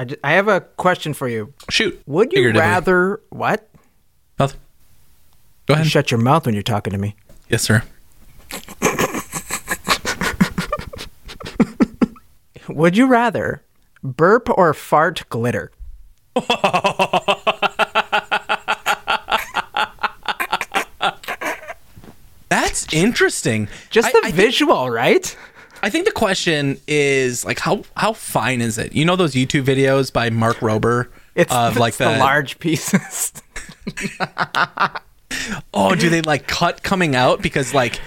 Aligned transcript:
I, 0.00 0.06
I 0.24 0.32
have 0.32 0.48
a 0.48 0.62
question 0.62 1.12
for 1.12 1.28
you. 1.28 1.52
Shoot. 1.68 2.00
Would 2.06 2.32
you 2.32 2.52
rather 2.52 3.20
what? 3.28 3.68
Nothing. 4.38 4.60
Go 5.66 5.74
You 5.74 5.80
ahead. 5.80 5.86
shut 5.88 6.10
your 6.10 6.20
mouth 6.20 6.46
when 6.46 6.54
you're 6.54 6.62
talking 6.62 6.92
to 6.92 6.98
me. 6.98 7.16
yes, 7.50 7.62
sir. 7.62 7.82
Would 12.68 12.96
you 12.96 13.06
rather 13.06 13.62
burp 14.02 14.48
or 14.56 14.72
fart 14.72 15.28
glitter? 15.28 15.70
That's 22.48 22.92
interesting. 22.92 23.68
Just 23.90 24.12
the 24.12 24.18
I 24.18 24.22
think- 24.30 24.34
visual, 24.34 24.90
right? 24.90 25.36
I 25.82 25.90
think 25.90 26.04
the 26.04 26.12
question 26.12 26.78
is 26.86 27.44
like 27.44 27.58
how 27.58 27.82
how 27.96 28.12
fine 28.12 28.60
is 28.60 28.78
it? 28.78 28.92
You 28.94 29.04
know 29.04 29.16
those 29.16 29.34
YouTube 29.34 29.64
videos 29.64 30.12
by 30.12 30.30
Mark 30.30 30.58
Rober 30.58 31.08
It's, 31.34 31.52
of 31.52 31.76
like 31.76 31.90
it's 31.90 31.98
the, 31.98 32.10
the, 32.10 32.18
large 32.18 32.58
pieces. 32.58 33.32
oh, 35.74 35.94
do 35.94 36.10
they 36.10 36.22
like 36.22 36.46
cut 36.46 36.82
coming 36.82 37.14
out 37.14 37.42
because 37.42 37.72
like 37.74 38.00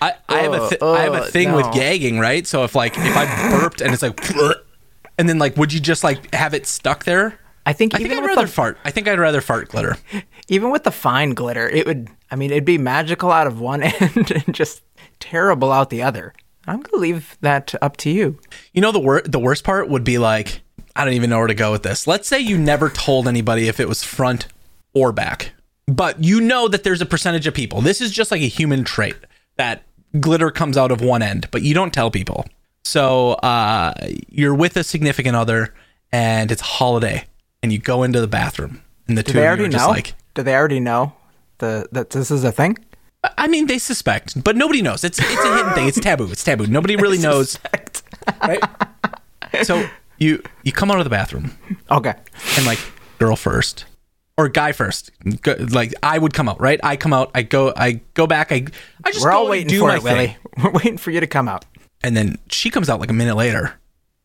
I, 0.00 0.14
I 0.28 0.38
have 0.40 0.52
a 0.52 0.68
th- 0.68 0.78
Oh, 0.80 0.94
I 0.94 1.02
have 1.02 1.14
a 1.14 1.22
oh, 1.22 1.26
thing 1.26 1.52
with 1.52 1.72
gagging, 1.72 2.18
right? 2.18 2.46
So 2.46 2.64
if 2.64 2.74
like 2.74 2.94
if 2.96 3.16
I 3.16 3.50
burped 3.50 3.80
and 3.80 3.92
it's 3.92 4.02
like 4.02 4.18
and 5.18 5.28
then 5.28 5.38
like 5.38 5.56
would 5.56 5.72
you 5.72 5.80
just 5.80 6.02
like 6.02 6.34
have 6.34 6.54
it 6.54 6.66
stuck 6.66 7.04
there? 7.04 7.38
I 7.64 7.72
think 7.72 7.94
I 7.94 7.98
think 7.98 8.12
I'd 8.12 8.22
with 8.22 8.30
rather 8.30 8.46
the, 8.46 8.52
fart. 8.52 8.78
I 8.84 8.90
think 8.90 9.06
I'd 9.06 9.20
rather 9.20 9.40
fart 9.40 9.68
glitter. 9.68 9.96
even 10.48 10.70
with 10.70 10.82
the 10.82 10.90
fine 10.90 11.30
glitter, 11.30 11.68
it 11.68 11.86
would. 11.86 12.08
I 12.30 12.36
mean, 12.36 12.50
it'd 12.50 12.64
be 12.64 12.78
magical 12.78 13.30
out 13.30 13.46
of 13.46 13.60
one 13.60 13.82
end 13.82 14.30
and 14.32 14.52
just 14.54 14.82
terrible 15.20 15.70
out 15.70 15.90
the 15.90 16.02
other. 16.02 16.34
I'm 16.66 16.80
gonna 16.80 17.00
leave 17.00 17.36
that 17.40 17.74
up 17.82 17.96
to 17.98 18.10
you. 18.10 18.38
You 18.72 18.80
know 18.80 18.92
the 18.92 19.00
wor- 19.00 19.22
the 19.22 19.38
worst 19.38 19.64
part 19.64 19.88
would 19.88 20.04
be 20.04 20.18
like 20.18 20.60
I 20.94 21.04
don't 21.04 21.14
even 21.14 21.30
know 21.30 21.38
where 21.38 21.46
to 21.46 21.54
go 21.54 21.72
with 21.72 21.82
this. 21.82 22.06
Let's 22.06 22.28
say 22.28 22.38
you 22.38 22.58
never 22.58 22.90
told 22.90 23.26
anybody 23.26 23.68
if 23.68 23.80
it 23.80 23.88
was 23.88 24.02
front 24.04 24.46
or 24.94 25.12
back. 25.12 25.52
But 25.86 26.22
you 26.22 26.40
know 26.40 26.68
that 26.68 26.84
there's 26.84 27.00
a 27.00 27.06
percentage 27.06 27.46
of 27.46 27.54
people. 27.54 27.80
This 27.80 28.00
is 28.00 28.10
just 28.10 28.30
like 28.30 28.42
a 28.42 28.46
human 28.46 28.84
trait 28.84 29.16
that 29.56 29.82
glitter 30.20 30.50
comes 30.50 30.76
out 30.76 30.92
of 30.92 31.00
one 31.00 31.22
end, 31.22 31.48
but 31.50 31.62
you 31.62 31.74
don't 31.74 31.92
tell 31.92 32.10
people. 32.10 32.46
So 32.84 33.32
uh, 33.32 33.94
you're 34.28 34.54
with 34.54 34.76
a 34.76 34.84
significant 34.84 35.34
other 35.36 35.72
and 36.12 36.52
it's 36.52 36.60
holiday 36.60 37.24
and 37.62 37.72
you 37.72 37.78
go 37.78 38.02
into 38.02 38.20
the 38.20 38.26
bathroom 38.26 38.82
and 39.08 39.16
the 39.16 39.22
Do 39.22 39.32
two 39.32 39.38
of 39.40 39.58
you 39.58 39.64
are 39.64 39.68
just 39.68 39.84
know? 39.86 39.90
like 39.90 40.14
Do 40.34 40.42
they 40.42 40.54
already 40.54 40.80
know 40.80 41.14
the 41.58 41.88
that 41.92 42.10
this 42.10 42.30
is 42.30 42.44
a 42.44 42.52
thing? 42.52 42.76
I 43.38 43.46
mean 43.48 43.66
they 43.66 43.78
suspect, 43.78 44.42
but 44.42 44.56
nobody 44.56 44.82
knows. 44.82 45.04
It's 45.04 45.18
it's 45.18 45.44
a 45.44 45.56
hidden 45.56 45.72
thing. 45.74 45.88
It's 45.88 46.00
taboo. 46.00 46.28
It's 46.30 46.42
taboo. 46.44 46.66
Nobody 46.66 46.96
really 46.96 47.18
knows, 47.18 47.58
right? 48.42 48.62
So 49.62 49.86
you 50.18 50.42
you 50.64 50.72
come 50.72 50.90
out 50.90 50.98
of 50.98 51.04
the 51.04 51.10
bathroom 51.10 51.56
Okay. 51.90 52.14
and 52.56 52.66
like 52.66 52.78
girl 53.18 53.36
first 53.36 53.84
or 54.36 54.48
guy 54.48 54.72
first. 54.72 55.10
Go, 55.42 55.54
like 55.70 55.94
I 56.02 56.18
would 56.18 56.34
come 56.34 56.48
out, 56.48 56.60
right? 56.60 56.80
I 56.82 56.96
come 56.96 57.12
out, 57.12 57.30
I 57.34 57.42
go, 57.42 57.72
I 57.76 58.00
go 58.14 58.26
back, 58.26 58.50
I, 58.50 58.64
I 59.04 59.12
just 59.12 59.24
We're 59.24 59.30
go 59.30 59.36
all 59.36 59.42
and 59.42 59.50
waiting 59.50 59.68
do 59.68 59.80
for 59.80 59.88
my 59.88 59.96
it, 59.96 60.02
Willie. 60.02 60.36
We're 60.62 60.70
waiting 60.72 60.96
for 60.98 61.10
you 61.10 61.20
to 61.20 61.26
come 61.26 61.48
out. 61.48 61.64
and 62.02 62.16
then 62.16 62.38
she 62.50 62.70
comes 62.70 62.88
out 62.88 62.98
like 62.98 63.10
a 63.10 63.14
minute 63.14 63.36
later. 63.36 63.74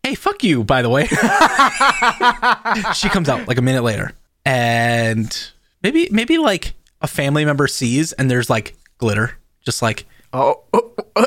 Hey, 0.04 0.16
fuck 0.16 0.44
you, 0.44 0.64
by 0.64 0.82
the 0.82 0.90
way. 0.90 1.06
she 2.94 3.10
comes 3.10 3.28
out 3.30 3.48
like 3.48 3.58
a 3.58 3.62
minute 3.62 3.84
later, 3.84 4.14
and 4.46 5.36
maybe 5.84 6.08
maybe 6.12 6.38
like 6.38 6.74
a 7.02 7.08
family 7.08 7.44
member 7.46 7.68
sees, 7.68 8.14
and 8.14 8.32
there's 8.32 8.50
like 8.50 8.74
glitter, 8.98 9.38
just 9.64 9.82
like, 9.82 10.06
Oh, 10.34 10.64
oh, 10.74 10.94
oh, 11.16 11.26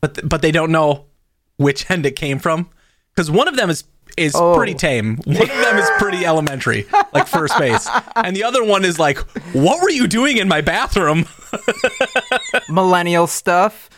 but 0.00 0.14
th- 0.14 0.28
but 0.28 0.42
they 0.42 0.50
don't 0.50 0.70
know 0.72 1.06
which 1.56 1.90
end 1.90 2.04
it 2.06 2.16
came 2.16 2.38
from 2.38 2.68
because 3.14 3.30
one 3.30 3.48
of 3.48 3.56
them 3.56 3.70
is 3.70 3.84
is 4.16 4.34
Oh. 4.36 4.54
pretty 4.56 4.74
tame. 4.74 5.16
One 5.24 5.36
of 5.42 5.48
them 5.48 5.76
is 5.76 5.88
pretty 5.98 6.24
elementary, 6.24 6.86
like 7.12 7.26
first 7.26 7.58
base, 7.58 7.88
and 8.16 8.34
the 8.36 8.44
other 8.44 8.62
one 8.64 8.84
is 8.84 8.98
like, 8.98 9.18
"What 9.52 9.82
were 9.82 9.90
you 9.90 10.06
doing 10.06 10.36
in 10.36 10.46
my 10.48 10.60
bathroom?" 10.60 11.26
millennial 12.68 13.26
stuff. 13.26 13.90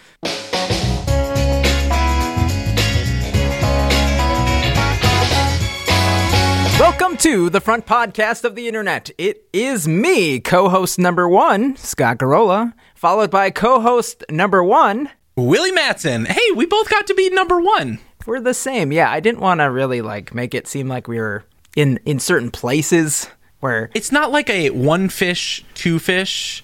Welcome 6.78 7.16
to 7.18 7.48
the 7.48 7.60
front 7.62 7.86
podcast 7.86 8.44
of 8.44 8.54
the 8.54 8.68
internet. 8.68 9.10
It 9.16 9.48
is 9.52 9.88
me, 9.88 10.40
co-host 10.40 10.98
number 10.98 11.26
one, 11.26 11.74
Scott 11.76 12.18
Garola, 12.18 12.74
followed 12.94 13.30
by 13.30 13.50
co-host 13.50 14.22
number 14.30 14.62
one. 14.62 15.08
Willie 15.36 15.72
Matson. 15.72 16.26
Hey, 16.26 16.50
we 16.54 16.66
both 16.66 16.90
got 16.90 17.06
to 17.06 17.14
be 17.14 17.30
number 17.30 17.58
one. 17.60 17.98
We're 18.26 18.40
the 18.40 18.52
same. 18.52 18.92
Yeah, 18.92 19.10
I 19.10 19.20
didn't 19.20 19.40
want 19.40 19.60
to 19.60 19.64
really 19.70 20.02
like 20.02 20.34
make 20.34 20.54
it 20.54 20.66
seem 20.68 20.86
like 20.86 21.08
we 21.08 21.18
were 21.18 21.44
in 21.76 21.98
in 22.04 22.18
certain 22.18 22.50
places 22.50 23.28
where 23.60 23.90
It's 23.94 24.12
not 24.12 24.30
like 24.30 24.50
a 24.50 24.68
one 24.70 25.08
fish, 25.08 25.64
two 25.74 25.98
fish, 25.98 26.62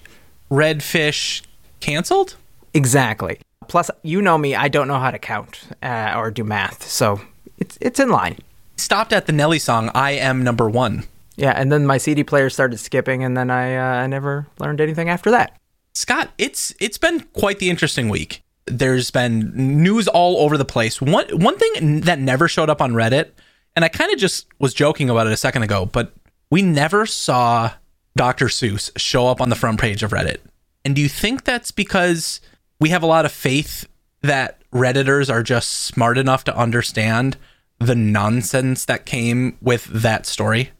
red 0.51 0.83
fish 0.83 1.41
canceled. 1.79 2.35
exactly. 2.75 3.39
Plus, 3.67 3.89
you 4.03 4.21
know 4.21 4.37
me, 4.37 4.53
I 4.55 4.67
don't 4.67 4.87
know 4.87 4.99
how 4.99 5.09
to 5.09 5.17
count 5.19 5.61
uh, 5.81 6.13
or 6.15 6.29
do 6.29 6.43
math, 6.43 6.87
so 6.87 7.19
it's 7.57 7.77
it's 7.81 7.99
in 7.99 8.09
line. 8.09 8.37
Stopped 8.77 9.13
at 9.13 9.25
the 9.25 9.31
Nelly 9.31 9.59
song 9.59 9.89
"I 9.93 10.11
Am 10.11 10.43
Number 10.43 10.69
One." 10.69 11.05
Yeah, 11.35 11.51
and 11.51 11.71
then 11.71 11.85
my 11.85 11.97
CD 11.97 12.23
player 12.23 12.49
started 12.49 12.79
skipping, 12.79 13.23
and 13.23 13.35
then 13.35 13.49
I 13.49 13.75
uh, 13.75 14.03
I 14.03 14.07
never 14.07 14.47
learned 14.59 14.81
anything 14.81 15.09
after 15.09 15.31
that. 15.31 15.57
Scott, 15.93 16.31
it's 16.37 16.73
it's 16.79 16.97
been 16.97 17.21
quite 17.33 17.59
the 17.59 17.69
interesting 17.69 18.09
week. 18.09 18.43
There's 18.65 19.11
been 19.11 19.51
news 19.83 20.07
all 20.07 20.37
over 20.37 20.57
the 20.57 20.65
place. 20.65 21.01
One 21.01 21.27
one 21.39 21.57
thing 21.57 22.01
that 22.01 22.19
never 22.19 22.47
showed 22.47 22.69
up 22.69 22.81
on 22.81 22.93
Reddit, 22.93 23.31
and 23.75 23.83
I 23.85 23.89
kind 23.89 24.11
of 24.11 24.19
just 24.19 24.47
was 24.59 24.73
joking 24.73 25.09
about 25.09 25.27
it 25.27 25.33
a 25.33 25.37
second 25.37 25.63
ago, 25.63 25.85
but 25.85 26.13
we 26.49 26.61
never 26.61 27.05
saw 27.05 27.71
Dr. 28.15 28.45
Seuss 28.45 28.91
show 28.97 29.27
up 29.27 29.41
on 29.41 29.49
the 29.49 29.55
front 29.55 29.79
page 29.79 30.03
of 30.03 30.11
Reddit. 30.11 30.37
And 30.85 30.95
do 30.95 31.01
you 31.01 31.09
think 31.09 31.43
that's 31.43 31.71
because 31.71 32.41
we 32.79 32.89
have 32.89 33.03
a 33.03 33.07
lot 33.07 33.25
of 33.25 33.31
faith 33.31 33.87
that 34.21 34.59
Redditors 34.71 35.31
are 35.31 35.43
just 35.43 35.69
smart 35.69 36.17
enough 36.17 36.43
to 36.45 36.55
understand 36.57 37.37
the 37.85 37.95
nonsense 37.95 38.85
that 38.85 39.05
came 39.05 39.57
with 39.61 39.85
that 39.85 40.25
story? 40.25 40.71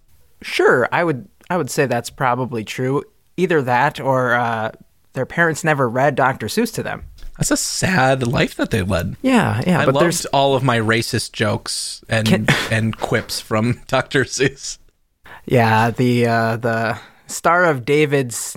Sure, 0.42 0.88
I 0.92 1.04
would 1.04 1.28
I 1.50 1.58
would 1.58 1.70
say 1.70 1.86
that's 1.86 2.10
probably 2.10 2.64
true. 2.64 3.04
Either 3.38 3.62
that, 3.64 4.00
or 4.00 4.34
uh, 4.36 4.72
their 5.14 5.26
parents 5.26 5.64
never 5.64 5.90
read 5.90 6.16
Dr. 6.16 6.48
Seuss 6.48 6.74
to 6.76 6.84
them. 6.84 7.04
That's 7.38 7.50
a 7.52 7.58
sad 7.58 8.28
life 8.28 8.56
that 8.56 8.70
they 8.70 8.84
led. 8.84 9.16
Yeah, 9.24 9.62
yeah, 9.66 9.80
I 9.80 9.86
but 9.86 9.96
loved 9.96 10.04
there's 10.04 10.26
all 10.28 10.56
of 10.56 10.64
my 10.64 10.78
racist 10.80 11.32
jokes 11.32 12.04
and 12.08 12.28
Can- 12.28 12.48
and 12.72 12.98
quips 12.98 13.40
from 13.40 13.82
Dr. 13.88 14.24
Seuss. 14.24 14.78
yeah 15.46 15.90
the 15.92 16.28
uh, 16.28 16.58
the 16.58 17.00
Star 17.28 17.66
of 17.66 17.86
David's 17.86 18.56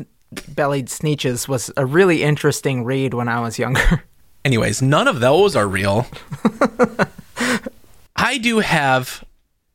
bellied 0.54 0.88
Sneetches 0.88 1.48
was 1.48 1.70
a 1.76 1.86
really 1.86 2.22
interesting 2.22 2.84
read 2.84 3.14
when 3.14 3.28
I 3.28 3.40
was 3.40 3.58
younger. 3.58 4.04
Anyways, 4.44 4.82
none 4.82 5.08
of 5.08 5.20
those 5.20 5.56
are 5.56 5.66
real. 5.66 6.06
I 8.16 8.38
do 8.38 8.59
have 8.60 9.25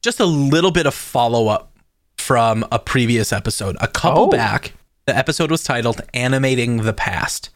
just 0.01 0.19
a 0.19 0.25
little 0.25 0.71
bit 0.71 0.85
of 0.85 0.93
follow 0.93 1.47
up 1.47 1.71
from 2.17 2.65
a 2.71 2.79
previous 2.79 3.31
episode. 3.33 3.77
A 3.79 3.87
couple 3.87 4.23
Oh. 4.25 4.29
back, 4.29 4.73
the 5.05 5.15
episode 5.15 5.51
was 5.51 5.63
titled 5.63 6.01
Animating 6.13 6.77
the 6.77 6.93
Past. 6.93 7.49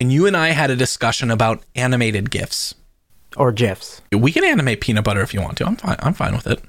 And 0.00 0.12
you 0.12 0.26
and 0.26 0.36
I 0.36 0.50
had 0.50 0.70
a 0.70 0.76
discussion 0.76 1.30
about 1.30 1.62
animated 1.74 2.30
GIFs. 2.30 2.74
or 3.36 3.52
gifs. 3.52 4.00
We 4.12 4.32
can 4.32 4.42
animate 4.42 4.80
peanut 4.80 5.04
butter 5.04 5.20
if 5.20 5.34
you 5.34 5.40
want 5.42 5.58
to. 5.58 5.66
I'm 5.66 5.76
fine. 5.76 5.96
I'm 6.00 6.14
fine 6.14 6.34
with 6.34 6.46
it. 6.46 6.60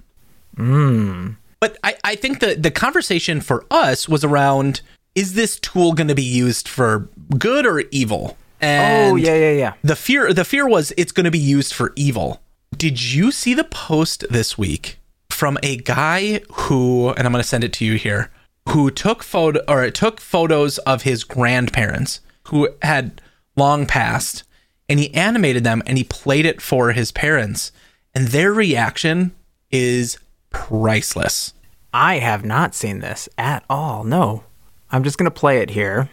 Hmm. 0.57 1.29
But 1.61 1.77
I, 1.83 1.95
I 2.03 2.15
think 2.15 2.39
the 2.41 2.55
the 2.55 2.69
conversation 2.71 3.39
for 3.41 3.65
us 3.71 4.09
was 4.09 4.23
around: 4.23 4.81
Is 5.15 5.33
this 5.35 5.57
tool 5.59 5.93
going 5.93 6.09
to 6.09 6.15
be 6.15 6.21
used 6.23 6.67
for 6.67 7.07
good 7.37 7.65
or 7.65 7.79
evil? 7.91 8.37
Oh, 8.61 8.65
and 8.65 9.13
oh 9.13 9.15
yeah, 9.15 9.35
yeah, 9.35 9.51
yeah. 9.51 9.73
the 9.83 9.95
fear 9.95 10.33
the 10.33 10.43
fear 10.43 10.67
was 10.67 10.91
it's 10.97 11.11
going 11.13 11.23
to 11.25 11.31
be 11.31 11.39
used 11.39 11.73
for 11.73 11.93
evil. 11.95 12.41
Did 12.75 13.01
you 13.13 13.31
see 13.31 13.53
the 13.53 13.63
post 13.63 14.25
this 14.29 14.57
week 14.57 14.99
from 15.29 15.57
a 15.63 15.77
guy 15.77 16.41
who 16.51 17.09
and 17.09 17.25
I'm 17.25 17.31
going 17.31 17.41
to 17.41 17.47
send 17.47 17.63
it 17.63 17.73
to 17.73 17.85
you 17.85 17.95
here 17.95 18.31
who 18.69 18.91
took 18.91 19.23
photo 19.23 19.61
or 19.67 19.89
took 19.91 20.19
photos 20.21 20.77
of 20.79 21.03
his 21.03 21.23
grandparents 21.23 22.21
who 22.47 22.69
had 22.81 23.21
long 23.55 23.85
passed 23.85 24.43
and 24.87 24.99
he 24.99 25.13
animated 25.13 25.63
them 25.63 25.81
and 25.85 25.97
he 25.97 26.03
played 26.03 26.45
it 26.45 26.61
for 26.61 26.91
his 26.91 27.11
parents 27.11 27.71
and 28.13 28.29
their 28.29 28.51
reaction 28.51 29.31
is 29.71 30.17
priceless. 30.49 31.53
I 31.93 32.19
have 32.19 32.45
not 32.45 32.75
seen 32.75 32.99
this 32.99 33.27
at 33.37 33.63
all. 33.69 34.03
No, 34.03 34.43
I'm 34.91 35.03
just 35.03 35.17
gonna 35.17 35.31
play 35.31 35.59
it 35.59 35.71
here, 35.71 36.09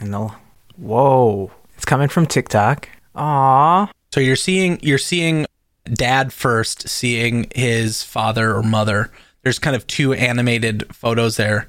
and 0.00 0.12
they'll. 0.12 0.34
Whoa, 0.76 1.50
it's 1.76 1.84
coming 1.84 2.08
from 2.08 2.26
TikTok. 2.26 2.88
Aw, 3.14 3.90
So 4.12 4.20
you're 4.20 4.36
seeing 4.36 4.80
you're 4.82 4.98
seeing 4.98 5.46
dad 5.84 6.32
first 6.32 6.88
seeing 6.88 7.50
his 7.54 8.02
father 8.02 8.54
or 8.54 8.62
mother. 8.62 9.10
There's 9.42 9.58
kind 9.58 9.74
of 9.74 9.86
two 9.86 10.12
animated 10.12 10.94
photos 10.94 11.36
there. 11.36 11.66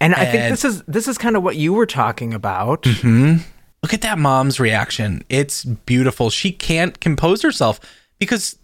and 0.00 0.14
I 0.14 0.24
think 0.24 0.50
this 0.50 0.64
is 0.64 0.82
this 0.82 1.06
is 1.08 1.18
kind 1.18 1.36
of 1.36 1.42
what 1.42 1.56
you 1.56 1.72
were 1.72 1.86
talking 1.86 2.32
about. 2.32 2.82
Mm-hmm. 2.82 3.42
Look 3.82 3.94
at 3.94 4.02
that 4.02 4.18
mom's 4.18 4.60
reaction. 4.60 5.24
It's 5.28 5.64
beautiful. 5.64 6.30
She 6.30 6.52
can't 6.52 6.98
compose 7.00 7.42
herself 7.42 7.80
because 8.18 8.58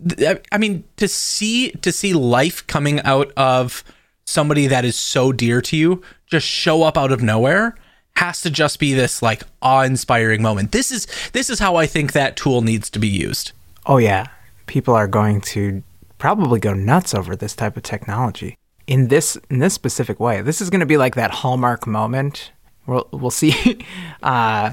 I 0.53 0.59
mean 0.59 0.85
to 0.97 1.09
see 1.09 1.71
to 1.73 1.93
see 1.93 2.13
life 2.13 2.67
coming 2.67 3.01
out 3.01 3.33
of 3.37 3.85
somebody 4.25 4.67
that 4.67 4.85
is 4.85 4.97
so 4.97 5.33
dear 5.33 5.61
to 5.63 5.77
you 5.77 6.03
just 6.27 6.47
show 6.47 6.83
up 6.83 6.99
out 6.99 7.13
of 7.13 7.23
nowhere 7.23 7.77
has 8.17 8.41
to 8.43 8.51
just 8.51 8.79
be 8.79 8.95
this 8.95 9.23
like 9.23 9.43
awe-inspiring 9.63 10.43
moment. 10.43 10.73
This 10.73 10.91
is 10.91 11.07
this 11.33 11.51
is 11.51 11.59
how 11.59 11.77
I 11.77 11.87
think 11.87 12.13
that 12.13 12.37
tool 12.37 12.63
needs 12.63 12.89
to 12.91 12.99
be 12.99 13.09
used. 13.09 13.53
Oh 13.85 13.99
yeah, 13.99 14.27
people 14.67 14.95
are 14.95 15.09
going 15.09 15.41
to 15.41 15.83
probably 16.19 16.61
go 16.61 16.73
nuts 16.73 17.15
over 17.15 17.37
this 17.37 17.55
type 17.55 17.77
of 17.77 17.83
technology 17.83 18.57
in 18.87 19.09
this 19.09 19.37
in 19.51 19.59
this 19.59 19.75
specific 19.75 20.21
way. 20.21 20.43
This 20.43 20.61
is 20.61 20.71
going 20.71 20.81
to 20.81 20.87
be 20.87 20.97
like 20.97 21.15
that 21.17 21.31
hallmark 21.31 21.87
moment. 21.87 22.53
We'll 22.87 23.09
we'll 23.13 23.31
see 23.31 23.79
uh, 24.23 24.73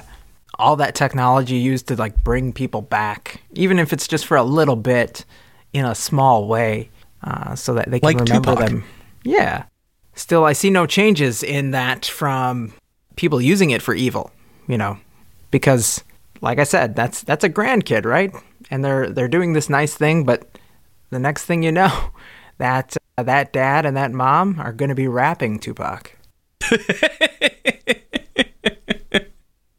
all 0.59 0.75
that 0.77 0.95
technology 0.95 1.55
used 1.57 1.87
to 1.87 1.95
like 1.95 2.23
bring 2.23 2.53
people 2.53 2.81
back, 2.81 3.41
even 3.53 3.79
if 3.79 3.91
it's 3.93 4.07
just 4.07 4.25
for 4.25 4.37
a 4.37 4.43
little 4.43 4.75
bit, 4.75 5.25
in 5.73 5.85
a 5.85 5.95
small 5.95 6.47
way, 6.47 6.89
uh, 7.23 7.55
so 7.55 7.73
that 7.73 7.89
they 7.89 7.99
can 7.99 8.07
Like 8.07 8.19
remember 8.19 8.51
Tupac. 8.51 8.69
them. 8.69 8.83
Yeah. 9.23 9.63
Still, 10.15 10.45
I 10.45 10.53
see 10.53 10.69
no 10.69 10.85
changes 10.85 11.41
in 11.41 11.71
that 11.71 12.05
from 12.05 12.73
people 13.15 13.41
using 13.41 13.71
it 13.71 13.81
for 13.81 13.95
evil. 13.95 14.31
You 14.67 14.77
know, 14.77 14.97
because 15.51 16.03
like 16.41 16.59
I 16.59 16.63
said, 16.65 16.95
that's 16.95 17.23
that's 17.23 17.43
a 17.43 17.49
grandkid, 17.49 18.05
right? 18.05 18.31
And 18.73 18.83
they're 18.83 19.07
they're 19.09 19.27
doing 19.27 19.53
this 19.53 19.69
nice 19.69 19.93
thing, 19.93 20.23
but 20.23 20.47
the 21.11 21.19
next 21.19 21.45
thing 21.45 21.61
you 21.61 21.71
know, 21.71 22.09
that 22.57 22.97
uh, 23.19 23.21
that 23.21 23.53
dad 23.53 23.85
and 23.85 23.95
that 23.95 24.11
mom 24.11 24.59
are 24.59 24.73
going 24.73 24.89
to 24.89 24.95
be 24.95 25.07
rapping 25.07 25.59
Tupac. 25.59 26.17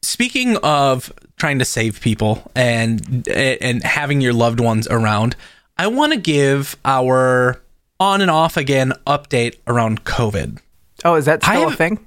Speaking 0.02 0.56
of 0.58 1.12
trying 1.36 1.58
to 1.58 1.64
save 1.64 2.00
people 2.00 2.48
and 2.54 3.26
and 3.28 3.82
having 3.82 4.20
your 4.20 4.32
loved 4.32 4.60
ones 4.60 4.86
around, 4.88 5.34
I 5.76 5.88
want 5.88 6.12
to 6.12 6.18
give 6.20 6.76
our 6.84 7.60
on 7.98 8.20
and 8.20 8.30
off 8.30 8.56
again 8.56 8.92
update 9.08 9.56
around 9.66 10.04
COVID. 10.04 10.60
Oh, 11.04 11.16
is 11.16 11.24
that 11.24 11.42
still 11.42 11.68
a 11.68 11.72
thing? 11.72 11.98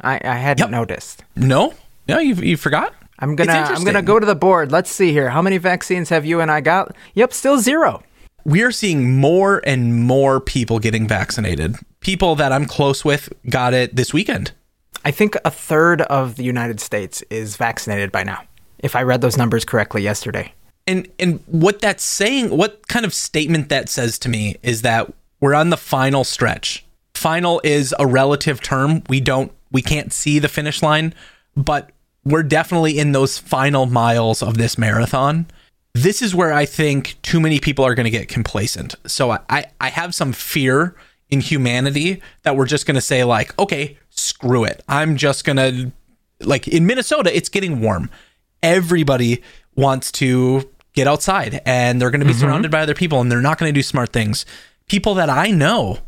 I, 0.00 0.18
I 0.24 0.36
hadn't 0.36 0.62
Yep. 0.64 0.70
noticed. 0.70 1.24
No, 1.36 1.74
no, 2.08 2.20
you 2.20 2.34
you 2.36 2.56
forgot. 2.56 2.94
I'm 3.22 3.36
gonna 3.36 3.52
I'm 3.52 3.84
gonna 3.84 4.02
go 4.02 4.18
to 4.18 4.26
the 4.26 4.34
board. 4.34 4.72
Let's 4.72 4.90
see 4.90 5.12
here. 5.12 5.30
How 5.30 5.40
many 5.40 5.56
vaccines 5.56 6.08
have 6.10 6.26
you 6.26 6.40
and 6.40 6.50
I 6.50 6.60
got? 6.60 6.94
Yep, 7.14 7.32
still 7.32 7.58
zero. 7.58 8.02
we 8.44 8.62
are 8.62 8.72
seeing 8.72 9.18
more 9.18 9.62
and 9.64 10.04
more 10.04 10.40
people 10.40 10.78
getting 10.80 11.06
vaccinated. 11.06 11.76
People 12.00 12.34
that 12.34 12.52
I'm 12.52 12.66
close 12.66 13.04
with 13.04 13.32
got 13.48 13.74
it 13.74 13.94
this 13.94 14.12
weekend. 14.12 14.50
I 15.04 15.10
think 15.12 15.36
a 15.44 15.50
third 15.50 16.02
of 16.02 16.36
the 16.36 16.44
United 16.44 16.80
States 16.80 17.22
is 17.30 17.56
vaccinated 17.56 18.12
by 18.12 18.24
now. 18.24 18.42
If 18.80 18.96
I 18.96 19.02
read 19.04 19.20
those 19.20 19.36
numbers 19.36 19.64
correctly 19.64 20.02
yesterday. 20.02 20.52
And 20.86 21.08
and 21.20 21.40
what 21.46 21.80
that's 21.80 22.02
saying, 22.04 22.50
what 22.50 22.88
kind 22.88 23.04
of 23.06 23.14
statement 23.14 23.68
that 23.68 23.88
says 23.88 24.18
to 24.20 24.28
me 24.28 24.56
is 24.64 24.82
that 24.82 25.12
we're 25.40 25.54
on 25.54 25.70
the 25.70 25.76
final 25.76 26.24
stretch. 26.24 26.84
Final 27.14 27.60
is 27.62 27.94
a 28.00 28.06
relative 28.06 28.60
term. 28.60 29.02
We 29.08 29.20
don't 29.20 29.52
we 29.70 29.80
can't 29.82 30.12
see 30.12 30.40
the 30.40 30.48
finish 30.48 30.82
line, 30.82 31.14
but 31.56 31.90
we're 32.24 32.42
definitely 32.42 32.98
in 32.98 33.12
those 33.12 33.38
final 33.38 33.86
miles 33.86 34.42
of 34.42 34.56
this 34.56 34.78
marathon. 34.78 35.46
This 35.94 36.22
is 36.22 36.34
where 36.34 36.52
I 36.52 36.64
think 36.64 37.20
too 37.22 37.40
many 37.40 37.58
people 37.60 37.84
are 37.84 37.94
going 37.94 38.04
to 38.04 38.10
get 38.10 38.28
complacent. 38.28 38.94
So 39.06 39.30
I, 39.30 39.40
I, 39.50 39.64
I 39.80 39.88
have 39.90 40.14
some 40.14 40.32
fear 40.32 40.94
in 41.28 41.40
humanity 41.40 42.22
that 42.42 42.56
we're 42.56 42.66
just 42.66 42.86
going 42.86 42.94
to 42.94 43.00
say, 43.00 43.24
like, 43.24 43.58
okay, 43.58 43.98
screw 44.10 44.64
it. 44.64 44.82
I'm 44.88 45.16
just 45.16 45.44
going 45.44 45.56
to, 45.56 45.92
like, 46.40 46.68
in 46.68 46.86
Minnesota, 46.86 47.34
it's 47.34 47.48
getting 47.48 47.80
warm. 47.80 48.10
Everybody 48.62 49.42
wants 49.74 50.12
to 50.12 50.70
get 50.92 51.06
outside 51.06 51.60
and 51.64 52.00
they're 52.00 52.10
going 52.10 52.20
to 52.20 52.26
be 52.26 52.32
mm-hmm. 52.32 52.40
surrounded 52.40 52.70
by 52.70 52.80
other 52.80 52.94
people 52.94 53.20
and 53.20 53.30
they're 53.30 53.40
not 53.40 53.58
going 53.58 53.68
to 53.68 53.78
do 53.78 53.82
smart 53.82 54.12
things. 54.12 54.46
People 54.88 55.14
that 55.14 55.30
I 55.30 55.50
know 55.50 55.98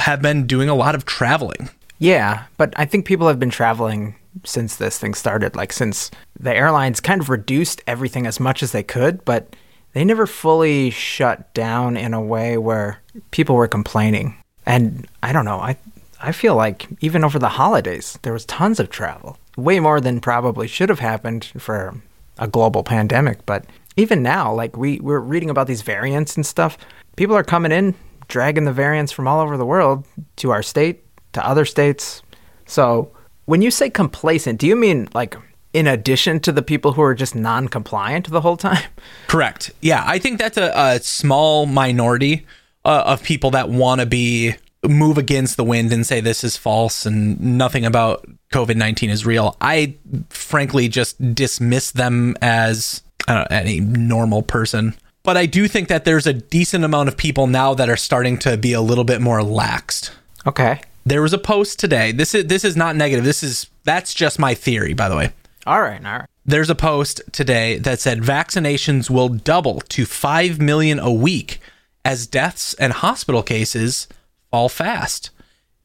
have 0.00 0.20
been 0.20 0.46
doing 0.46 0.68
a 0.68 0.74
lot 0.74 0.94
of 0.94 1.04
traveling. 1.04 1.70
Yeah, 1.98 2.44
but 2.56 2.74
I 2.76 2.84
think 2.84 3.06
people 3.06 3.28
have 3.28 3.38
been 3.38 3.50
traveling 3.50 4.16
since 4.44 4.76
this 4.76 4.98
thing 4.98 5.14
started. 5.14 5.56
Like 5.56 5.72
since 5.72 6.10
the 6.38 6.54
airlines 6.54 7.00
kind 7.00 7.20
of 7.20 7.28
reduced 7.28 7.82
everything 7.86 8.26
as 8.26 8.40
much 8.40 8.62
as 8.62 8.72
they 8.72 8.82
could, 8.82 9.24
but 9.24 9.54
they 9.92 10.04
never 10.04 10.26
fully 10.26 10.90
shut 10.90 11.52
down 11.54 11.96
in 11.96 12.14
a 12.14 12.20
way 12.20 12.56
where 12.56 13.00
people 13.30 13.56
were 13.56 13.68
complaining. 13.68 14.36
And 14.66 15.06
I 15.22 15.32
don't 15.32 15.44
know, 15.44 15.58
I 15.58 15.76
I 16.24 16.30
feel 16.32 16.54
like 16.54 16.86
even 17.00 17.24
over 17.24 17.38
the 17.38 17.48
holidays 17.48 18.18
there 18.22 18.32
was 18.32 18.46
tons 18.46 18.78
of 18.78 18.90
travel. 18.90 19.38
Way 19.56 19.80
more 19.80 20.00
than 20.00 20.20
probably 20.20 20.68
should 20.68 20.88
have 20.88 21.00
happened 21.00 21.52
for 21.58 21.94
a 22.38 22.48
global 22.48 22.82
pandemic, 22.82 23.44
but 23.44 23.64
even 23.96 24.22
now 24.22 24.54
like 24.54 24.76
we 24.76 25.00
we're 25.00 25.18
reading 25.18 25.50
about 25.50 25.66
these 25.66 25.82
variants 25.82 26.36
and 26.36 26.46
stuff. 26.46 26.78
People 27.16 27.36
are 27.36 27.44
coming 27.44 27.72
in 27.72 27.94
dragging 28.28 28.64
the 28.64 28.72
variants 28.72 29.12
from 29.12 29.28
all 29.28 29.40
over 29.40 29.58
the 29.58 29.66
world 29.66 30.06
to 30.36 30.50
our 30.50 30.62
state, 30.62 31.04
to 31.34 31.46
other 31.46 31.66
states. 31.66 32.22
So, 32.64 33.12
when 33.44 33.62
you 33.62 33.70
say 33.70 33.90
complacent, 33.90 34.58
do 34.58 34.66
you 34.66 34.76
mean 34.76 35.08
like 35.14 35.36
in 35.72 35.86
addition 35.86 36.40
to 36.40 36.52
the 36.52 36.62
people 36.62 36.92
who 36.92 37.02
are 37.02 37.14
just 37.14 37.34
non 37.34 37.68
compliant 37.68 38.30
the 38.30 38.40
whole 38.40 38.56
time? 38.56 38.84
Correct. 39.28 39.70
Yeah, 39.80 40.04
I 40.06 40.18
think 40.18 40.38
that's 40.38 40.58
a, 40.58 40.72
a 40.74 41.00
small 41.00 41.66
minority 41.66 42.46
uh, 42.84 43.04
of 43.06 43.22
people 43.22 43.50
that 43.52 43.68
want 43.68 44.00
to 44.00 44.06
be 44.06 44.54
move 44.84 45.16
against 45.16 45.56
the 45.56 45.64
wind 45.64 45.92
and 45.92 46.04
say 46.04 46.20
this 46.20 46.42
is 46.42 46.56
false 46.56 47.06
and 47.06 47.40
nothing 47.40 47.84
about 47.84 48.26
COVID 48.52 48.76
nineteen 48.76 49.10
is 49.10 49.24
real. 49.24 49.56
I 49.60 49.96
frankly 50.30 50.88
just 50.88 51.34
dismiss 51.34 51.92
them 51.92 52.36
as 52.42 53.02
I 53.28 53.34
don't 53.34 53.50
know, 53.50 53.56
any 53.56 53.80
normal 53.80 54.42
person. 54.42 54.94
But 55.24 55.36
I 55.36 55.46
do 55.46 55.68
think 55.68 55.86
that 55.88 56.04
there's 56.04 56.26
a 56.26 56.32
decent 56.32 56.84
amount 56.84 57.08
of 57.08 57.16
people 57.16 57.46
now 57.46 57.74
that 57.74 57.88
are 57.88 57.96
starting 57.96 58.38
to 58.38 58.56
be 58.56 58.72
a 58.72 58.80
little 58.80 59.04
bit 59.04 59.20
more 59.20 59.38
laxed. 59.38 60.10
Okay. 60.46 60.80
There 61.04 61.22
was 61.22 61.32
a 61.32 61.38
post 61.38 61.78
today. 61.80 62.12
This 62.12 62.34
is 62.34 62.46
this 62.46 62.64
is 62.64 62.76
not 62.76 62.96
negative. 62.96 63.24
This 63.24 63.42
is 63.42 63.68
that's 63.84 64.14
just 64.14 64.38
my 64.38 64.54
theory, 64.54 64.94
by 64.94 65.08
the 65.08 65.16
way. 65.16 65.32
All 65.66 65.80
right. 65.80 66.04
All 66.04 66.18
right. 66.18 66.26
There's 66.44 66.70
a 66.70 66.74
post 66.74 67.20
today 67.32 67.78
that 67.78 68.00
said 68.00 68.20
vaccinations 68.20 69.08
will 69.08 69.28
double 69.28 69.80
to 69.90 70.04
5 70.04 70.60
million 70.60 70.98
a 70.98 71.12
week 71.12 71.60
as 72.04 72.26
deaths 72.26 72.74
and 72.74 72.92
hospital 72.92 73.44
cases 73.44 74.08
fall 74.50 74.68
fast. 74.68 75.30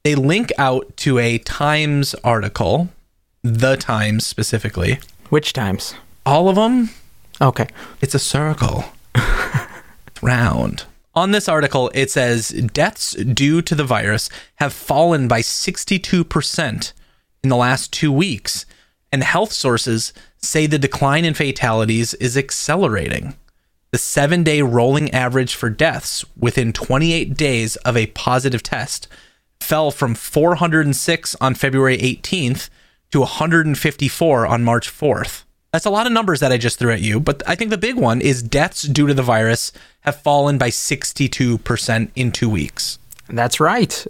They 0.03 0.15
link 0.15 0.51
out 0.57 0.97
to 0.97 1.19
a 1.19 1.37
Times 1.37 2.15
article, 2.23 2.89
The 3.43 3.75
Times 3.75 4.25
specifically. 4.25 4.97
Which 5.29 5.53
times? 5.53 5.93
All 6.25 6.49
of 6.49 6.55
them, 6.55 6.89
Okay. 7.39 7.67
it's 8.01 8.15
a 8.15 8.19
circle. 8.19 8.85
round. 10.21 10.85
On 11.17 11.31
this 11.31 11.49
article, 11.49 11.89
it 11.95 12.11
says 12.11 12.49
deaths 12.49 13.13
due 13.13 13.63
to 13.63 13.73
the 13.73 13.83
virus 13.83 14.29
have 14.57 14.71
fallen 14.71 15.27
by 15.27 15.41
62% 15.41 16.93
in 17.41 17.49
the 17.49 17.55
last 17.55 17.91
two 17.91 18.11
weeks, 18.11 18.67
and 19.11 19.23
health 19.23 19.51
sources 19.51 20.13
say 20.37 20.67
the 20.67 20.77
decline 20.77 21.25
in 21.25 21.33
fatalities 21.33 22.13
is 22.13 22.37
accelerating. 22.37 23.35
The 23.89 23.97
seven 23.97 24.43
day 24.43 24.61
rolling 24.61 25.09
average 25.09 25.55
for 25.55 25.71
deaths 25.71 26.23
within 26.37 26.71
28 26.71 27.35
days 27.35 27.77
of 27.77 27.97
a 27.97 28.05
positive 28.05 28.61
test 28.61 29.07
fell 29.59 29.89
from 29.89 30.13
406 30.13 31.35
on 31.41 31.55
February 31.55 31.97
18th 31.97 32.69
to 33.09 33.21
154 33.21 34.45
on 34.45 34.63
March 34.63 34.87
4th. 34.87 35.45
That's 35.73 35.85
a 35.85 35.89
lot 35.89 36.05
of 36.05 36.13
numbers 36.13 36.39
that 36.39 36.51
I 36.51 36.57
just 36.57 36.79
threw 36.79 36.91
at 36.91 37.01
you, 37.01 37.19
but 37.19 37.41
I 37.47 37.55
think 37.55 37.71
the 37.71 37.77
big 37.77 37.95
one 37.95 38.21
is 38.21 38.41
deaths 38.41 38.83
due 38.83 39.07
to 39.07 39.13
the 39.13 39.23
virus 39.23 39.71
have 40.07 40.21
fallen 40.21 40.57
by 40.57 40.69
62% 40.69 42.11
in 42.15 42.31
two 42.31 42.49
weeks. 42.49 42.97
That's 43.27 43.59
right. 43.59 44.07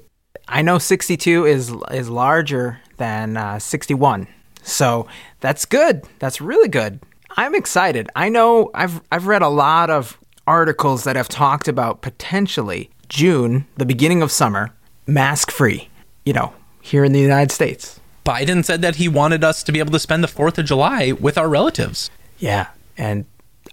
I 0.47 0.61
know 0.61 0.77
62 0.77 1.45
is 1.45 1.73
is 1.91 2.07
larger 2.07 2.79
than 2.97 3.35
uh, 3.35 3.59
61. 3.59 4.27
So 4.61 5.07
that's 5.39 5.65
good. 5.65 6.05
That's 6.19 6.39
really 6.39 6.69
good. 6.69 6.99
I'm 7.35 7.55
excited. 7.55 8.09
I 8.15 8.29
know 8.29 8.69
I've 8.73 9.01
I've 9.11 9.27
read 9.27 9.41
a 9.41 9.49
lot 9.49 9.89
of 9.89 10.17
articles 10.45 11.03
that 11.03 11.15
have 11.15 11.27
talked 11.27 11.67
about 11.67 12.01
potentially 12.01 12.89
June, 13.09 13.65
the 13.75 13.85
beginning 13.85 14.21
of 14.21 14.31
summer, 14.31 14.71
mask 15.07 15.51
free. 15.51 15.89
You 16.25 16.33
know, 16.33 16.53
here 16.81 17.03
in 17.03 17.11
the 17.11 17.19
United 17.19 17.51
States. 17.51 17.99
Biden 18.23 18.63
said 18.63 18.81
that 18.83 18.97
he 18.97 19.07
wanted 19.07 19.43
us 19.43 19.63
to 19.63 19.71
be 19.71 19.79
able 19.79 19.93
to 19.93 19.99
spend 19.99 20.21
the 20.21 20.27
4th 20.27 20.57
of 20.57 20.65
July 20.65 21.13
with 21.13 21.37
our 21.37 21.47
relatives. 21.47 22.11
Yeah, 22.37 22.67
and 22.97 23.23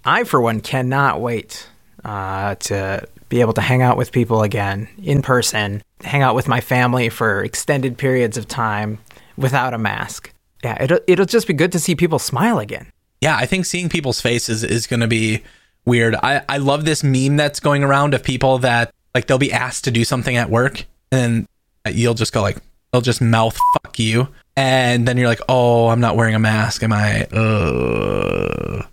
I, 0.05 0.23
for 0.23 0.39
one, 0.39 0.61
cannot 0.61 1.19
wait 1.19 1.67
uh, 2.05 2.55
to 2.55 3.05
be 3.29 3.41
able 3.41 3.53
to 3.53 3.61
hang 3.61 3.81
out 3.81 3.97
with 3.97 4.11
people 4.11 4.43
again 4.43 4.87
in 5.03 5.21
person, 5.21 5.83
hang 6.01 6.21
out 6.21 6.35
with 6.35 6.47
my 6.47 6.61
family 6.61 7.09
for 7.09 7.43
extended 7.43 7.97
periods 7.97 8.37
of 8.37 8.47
time 8.47 8.99
without 9.35 9.73
a 9.73 9.77
mask. 9.77 10.31
Yeah, 10.63 10.81
it'll, 10.81 10.99
it'll 11.07 11.25
just 11.25 11.47
be 11.47 11.53
good 11.53 11.71
to 11.73 11.79
see 11.79 11.95
people 11.95 12.19
smile 12.19 12.59
again. 12.59 12.91
Yeah, 13.21 13.35
I 13.35 13.45
think 13.45 13.65
seeing 13.65 13.89
people's 13.89 14.21
faces 14.21 14.63
is 14.63 14.87
going 14.87 14.99
to 14.99 15.07
be 15.07 15.43
weird. 15.83 16.15
I, 16.15 16.43
I 16.47 16.57
love 16.57 16.85
this 16.85 17.03
meme 17.03 17.37
that's 17.37 17.59
going 17.59 17.83
around 17.83 18.13
of 18.13 18.23
people 18.23 18.59
that 18.59 18.93
like 19.13 19.27
they'll 19.27 19.37
be 19.37 19.51
asked 19.51 19.83
to 19.85 19.91
do 19.91 20.03
something 20.03 20.35
at 20.35 20.49
work 20.49 20.85
and 21.11 21.47
you'll 21.91 22.13
just 22.13 22.33
go 22.33 22.41
like 22.41 22.57
they'll 22.91 23.01
just 23.01 23.21
mouth 23.21 23.57
fuck 23.73 23.97
you 23.97 24.27
and 24.55 25.07
then 25.07 25.17
you're 25.17 25.27
like, 25.27 25.41
"Oh, 25.49 25.89
I'm 25.89 25.99
not 25.99 26.15
wearing 26.15 26.35
a 26.35 26.39
mask, 26.39 26.83
am 26.83 26.93
I?" 26.93 27.25
Uh. 27.25 28.83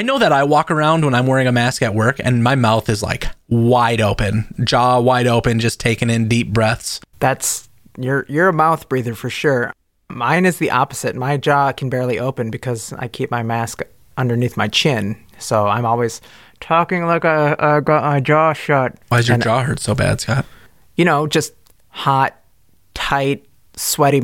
I 0.00 0.02
know 0.02 0.18
that 0.18 0.32
I 0.32 0.44
walk 0.44 0.70
around 0.70 1.04
when 1.04 1.14
I'm 1.14 1.26
wearing 1.26 1.46
a 1.46 1.52
mask 1.52 1.82
at 1.82 1.94
work 1.94 2.18
and 2.24 2.42
my 2.42 2.54
mouth 2.54 2.88
is 2.88 3.02
like 3.02 3.26
wide 3.50 4.00
open, 4.00 4.46
jaw 4.64 4.98
wide 4.98 5.26
open, 5.26 5.60
just 5.60 5.78
taking 5.78 6.08
in 6.08 6.26
deep 6.26 6.54
breaths. 6.54 7.02
That's 7.18 7.68
you're 7.98 8.24
you're 8.26 8.48
a 8.48 8.52
mouth 8.54 8.88
breather 8.88 9.14
for 9.14 9.28
sure. 9.28 9.74
Mine 10.08 10.46
is 10.46 10.56
the 10.56 10.70
opposite. 10.70 11.16
My 11.16 11.36
jaw 11.36 11.72
can 11.72 11.90
barely 11.90 12.18
open 12.18 12.50
because 12.50 12.94
I 12.94 13.08
keep 13.08 13.30
my 13.30 13.42
mask 13.42 13.82
underneath 14.16 14.56
my 14.56 14.68
chin. 14.68 15.22
So 15.38 15.66
I'm 15.66 15.84
always 15.84 16.22
talking 16.60 17.04
like 17.04 17.26
I, 17.26 17.54
I 17.58 17.80
got 17.80 18.02
my 18.02 18.20
jaw 18.20 18.54
shut. 18.54 18.96
Why 19.08 19.18
does 19.18 19.28
your 19.28 19.34
And, 19.34 19.42
jaw 19.42 19.62
hurt 19.64 19.80
so 19.80 19.94
bad, 19.94 20.22
Scott? 20.22 20.46
You 20.96 21.04
know, 21.04 21.26
just 21.26 21.52
hot, 21.90 22.40
tight, 22.94 23.44
sweaty. 23.76 24.22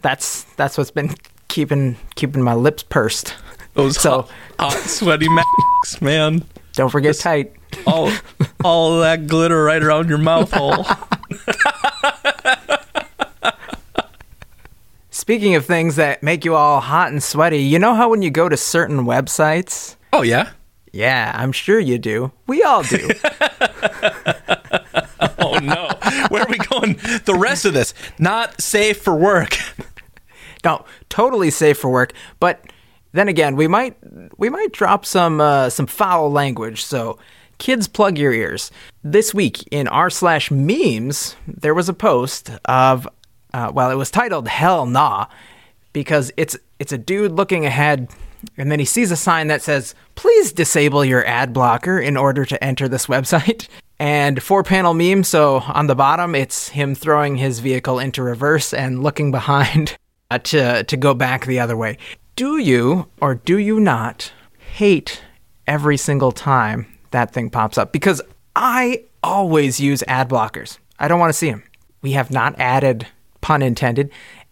That's 0.00 0.44
that's 0.54 0.78
what's 0.78 0.90
been 0.90 1.16
keeping 1.48 1.98
keeping 2.14 2.40
my 2.40 2.54
lips 2.54 2.82
pursed. 2.82 3.34
Those 3.76 4.00
So- 4.00 4.22
hot, 4.58 4.72
hot 4.72 4.82
sweaty 4.82 5.28
masks, 5.28 6.00
man. 6.02 6.44
Don't 6.72 6.90
forget 6.90 7.16
tight. 7.16 7.52
All, 7.86 8.10
all 8.64 9.00
that 9.00 9.26
glitter 9.28 9.62
right 9.64 9.82
around 9.82 10.08
your 10.08 10.18
mouth 10.18 10.50
hole. 10.52 10.84
Speaking 15.10 15.54
of 15.54 15.64
things 15.64 15.96
that 15.96 16.22
make 16.22 16.44
you 16.44 16.54
all 16.54 16.80
hot 16.80 17.10
and 17.10 17.22
sweaty, 17.22 17.58
you 17.58 17.78
know 17.78 17.94
how 17.94 18.10
when 18.10 18.22
you 18.22 18.30
go 18.30 18.48
to 18.48 18.56
certain 18.56 19.04
websites, 19.04 19.96
Oh 20.12 20.22
yeah. 20.22 20.50
yeah, 20.92 21.32
I'm 21.34 21.52
sure 21.52 21.80
you 21.80 21.98
do. 21.98 22.32
We 22.46 22.62
all 22.62 22.82
do. 22.82 23.08
Oh 25.38 25.58
no. 25.58 25.88
Where 26.28 26.42
are 26.42 26.48
we 26.48 26.58
going? 26.58 26.94
The 27.24 27.34
rest 27.38 27.64
of 27.64 27.72
this 27.72 27.94
not 28.18 28.60
safe 28.60 29.00
for 29.00 29.14
work. 29.14 29.56
no, 30.64 30.84
totally 31.08 31.50
safe 31.50 31.78
for 31.78 31.88
work, 31.90 32.12
but 32.40 32.60
then 33.16 33.28
again, 33.28 33.56
we 33.56 33.68
might 33.68 33.96
we 34.38 34.48
might 34.48 34.72
drop 34.72 35.04
some 35.06 35.40
uh, 35.40 35.70
some 35.70 35.86
foul 35.86 36.30
language. 36.30 36.84
So, 36.84 37.18
kids, 37.58 37.88
plug 37.88 38.18
your 38.18 38.32
ears. 38.32 38.70
This 39.02 39.32
week 39.32 39.66
in 39.70 39.88
r 39.88 40.10
slash 40.10 40.50
memes, 40.50 41.36
there 41.46 41.74
was 41.74 41.88
a 41.88 41.94
post 41.94 42.50
of 42.64 43.08
uh, 43.54 43.72
well, 43.74 43.90
it 43.90 43.94
was 43.94 44.10
titled 44.10 44.48
"Hell 44.48 44.86
Nah" 44.86 45.26
because 45.92 46.32
it's 46.36 46.56
it's 46.78 46.92
a 46.92 46.98
dude 46.98 47.32
looking 47.32 47.64
ahead, 47.64 48.10
and 48.56 48.70
then 48.70 48.78
he 48.78 48.84
sees 48.84 49.10
a 49.10 49.16
sign 49.16 49.46
that 49.46 49.62
says, 49.62 49.94
"Please 50.14 50.52
disable 50.52 51.04
your 51.04 51.24
ad 51.26 51.52
blocker 51.52 51.98
in 51.98 52.16
order 52.16 52.44
to 52.44 52.62
enter 52.62 52.88
this 52.88 53.06
website." 53.06 53.68
And 53.98 54.42
four 54.42 54.62
panel 54.62 54.92
meme. 54.92 55.24
So 55.24 55.60
on 55.60 55.86
the 55.86 55.94
bottom, 55.94 56.34
it's 56.34 56.68
him 56.68 56.94
throwing 56.94 57.36
his 57.36 57.60
vehicle 57.60 57.98
into 57.98 58.22
reverse 58.22 58.74
and 58.74 59.02
looking 59.02 59.30
behind 59.30 59.96
uh, 60.30 60.38
to 60.50 60.84
to 60.84 60.96
go 60.98 61.14
back 61.14 61.46
the 61.46 61.60
other 61.60 61.78
way. 61.78 61.96
Do 62.36 62.58
you 62.58 63.08
or 63.18 63.34
do 63.34 63.56
you 63.56 63.80
not 63.80 64.30
hate 64.58 65.22
every 65.66 65.96
single 65.96 66.32
time 66.32 66.86
that 67.10 67.32
thing 67.32 67.48
pops 67.48 67.78
up? 67.78 67.92
Because 67.92 68.20
I 68.54 69.04
always 69.22 69.80
use 69.80 70.04
ad 70.06 70.28
blockers. 70.28 70.76
I 70.98 71.08
don't 71.08 71.18
want 71.18 71.30
to 71.30 71.38
see 71.38 71.50
them. 71.50 71.62
We 72.02 72.12
have 72.12 72.30
not 72.30 72.54
added, 72.60 73.06
pun 73.40 73.62
intended, 73.62 74.10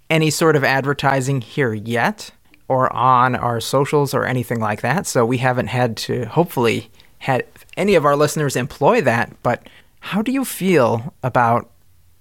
any 0.08 0.30
sort 0.30 0.56
of 0.56 0.64
advertising 0.64 1.42
here 1.42 1.74
yet 1.74 2.30
or 2.68 2.90
on 2.90 3.34
our 3.34 3.60
socials 3.60 4.14
or 4.14 4.24
anything 4.24 4.60
like 4.60 4.80
that. 4.80 5.06
So 5.06 5.26
we 5.26 5.36
haven't 5.36 5.66
had 5.66 5.98
to 5.98 6.24
hopefully 6.24 6.90
had 7.18 7.44
any 7.76 7.96
of 7.96 8.06
our 8.06 8.16
listeners 8.16 8.56
employ 8.56 9.02
that, 9.02 9.30
but 9.42 9.68
how 10.00 10.22
do 10.22 10.32
you 10.32 10.46
feel 10.46 11.12
about 11.22 11.70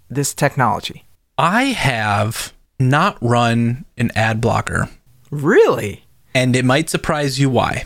this 0.09 0.33
technology? 0.33 1.05
I 1.37 1.67
have 1.67 2.51
not 2.79 3.17
run 3.21 3.85
an 3.97 4.11
ad 4.13 4.41
blocker, 4.41 4.89
Really? 5.33 6.03
and 6.35 6.55
it 6.55 6.65
might 6.65 6.89
surprise 6.89 7.39
you 7.39 7.49
why. 7.49 7.83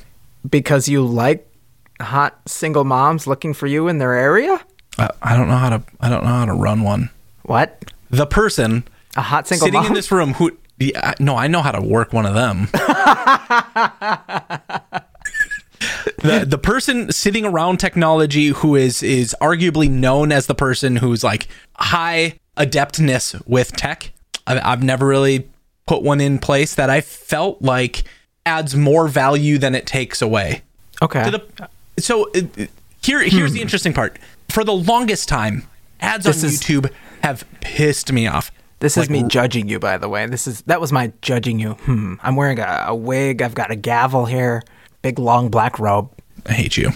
Because 0.50 0.88
you 0.88 1.06
like 1.06 1.46
hot 2.02 2.40
single 2.48 2.84
moms 2.86 3.28
looking 3.28 3.54
for 3.54 3.68
you 3.68 3.88
in 3.90 3.98
their 3.98 4.14
area? 4.14 4.60
I, 4.98 5.10
I 5.22 5.36
don't 5.36 5.48
know 5.50 5.58
how 5.58 5.70
to. 5.70 5.84
I 6.00 6.10
don't 6.10 6.24
know 6.24 6.30
how 6.30 6.46
to 6.46 6.54
run 6.54 6.82
one. 6.84 7.10
What? 7.44 7.84
The 8.10 8.26
person 8.26 8.86
A 9.18 9.22
hot 9.22 9.48
single 9.48 9.68
mom. 9.68 9.72
sitting 9.72 9.82
mom? 9.82 9.88
in 9.88 9.94
this 9.96 10.12
room 10.12 10.34
who. 10.36 10.58
Yeah, 10.80 11.00
uh, 11.10 11.14
no, 11.20 11.36
I 11.36 11.48
know 11.48 11.62
how 11.62 11.72
to 11.72 11.82
work 11.82 12.14
one 12.14 12.26
of 12.26 12.34
them. 12.36 12.68
the 16.22 16.46
the 16.48 16.58
person 16.62 17.12
sitting 17.12 17.46
around 17.46 17.78
technology 17.80 18.48
who 18.50 18.76
is 18.76 19.04
is 19.04 19.36
arguably 19.42 19.90
known 19.90 20.32
as 20.32 20.46
the 20.48 20.56
person 20.56 20.96
who's 20.98 21.24
like 21.24 21.48
high 21.78 22.40
adeptness 22.58 23.36
with 23.48 23.72
tech. 23.74 24.12
I've, 24.46 24.62
I've 24.64 24.84
never 24.84 25.06
really 25.08 25.50
put 25.88 26.04
one 26.04 26.22
in 26.22 26.38
place 26.38 26.76
that 26.76 26.90
I 26.90 27.02
felt 27.02 27.62
like 27.62 28.04
adds 28.46 28.76
more 28.76 29.08
value 29.08 29.58
than 29.58 29.74
it 29.74 29.86
takes 29.88 30.22
away. 30.22 30.62
okay. 31.02 31.30
The, 31.32 31.70
so 32.00 32.30
uh, 32.36 32.42
here 33.02 33.22
here's 33.24 33.54
the 33.54 33.62
interesting 33.62 33.94
part. 33.94 34.20
For 34.50 34.64
the 34.64 34.74
longest 34.74 35.28
time, 35.28 35.68
ads 36.00 36.26
This 36.26 36.44
on 36.44 36.50
is- 36.50 36.62
YouTube 36.62 36.92
have 37.24 37.44
pissed 37.62 38.12
me 38.12 38.28
off. 38.28 38.52
This 38.80 38.96
is 38.96 39.10
me 39.10 39.24
judging 39.24 39.68
you, 39.68 39.80
by 39.80 39.98
the 39.98 40.08
way. 40.08 40.28
This 40.28 40.46
is 40.46 40.62
that 40.64 40.80
was 40.80 40.92
my 40.92 41.12
judging 41.24 41.58
you. 41.58 41.72
Hmm. 41.74 42.14
I'm 42.22 42.36
wearing 42.36 42.60
a, 42.60 42.86
a 42.90 42.96
wig. 42.96 43.42
I've 43.42 43.56
got 43.56 43.72
a 43.72 43.76
gavel 43.76 44.26
here. 44.28 44.62
Big 45.02 45.18
long 45.18 45.50
black 45.50 45.80
robe. 45.80 46.12
I 46.46 46.54
hate 46.54 46.78
you. 46.78 46.92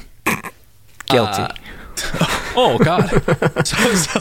Guilty. 1.08 1.44
Oh 2.54 2.78
God. 2.80 3.08
so, 3.66 3.94
so, 3.94 4.20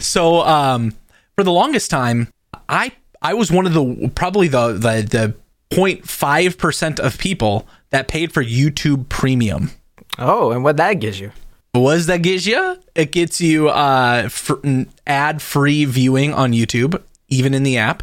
so 0.00 0.40
um, 0.40 0.92
for 1.36 1.44
the 1.44 1.52
longest 1.52 1.90
time, 1.90 2.28
I 2.68 2.90
I 3.22 3.34
was 3.34 3.50
one 3.50 3.66
of 3.66 3.72
the 3.74 4.10
probably 4.14 4.48
the 4.48 4.72
the 4.72 5.02
the 5.08 5.34
0.5 5.76 6.58
percent 6.58 7.00
of 7.00 7.18
people 7.18 7.66
that 7.90 8.08
paid 8.08 8.32
for 8.32 8.42
YouTube 8.44 9.08
Premium. 9.08 9.70
oh, 10.18 10.50
and 10.50 10.62
what 10.64 10.76
that 10.76 10.94
gives 10.94 11.18
you? 11.20 11.32
What 11.72 11.94
does 11.94 12.06
that 12.06 12.18
get 12.22 12.44
you? 12.44 12.78
It 12.94 13.12
gets 13.12 13.40
you 13.40 13.68
uh, 13.70 14.28
fr- 14.28 14.56
ad 15.06 15.40
free 15.40 15.86
viewing 15.86 16.34
on 16.34 16.52
YouTube, 16.52 17.00
even 17.28 17.54
in 17.54 17.62
the 17.62 17.78
app. 17.78 18.02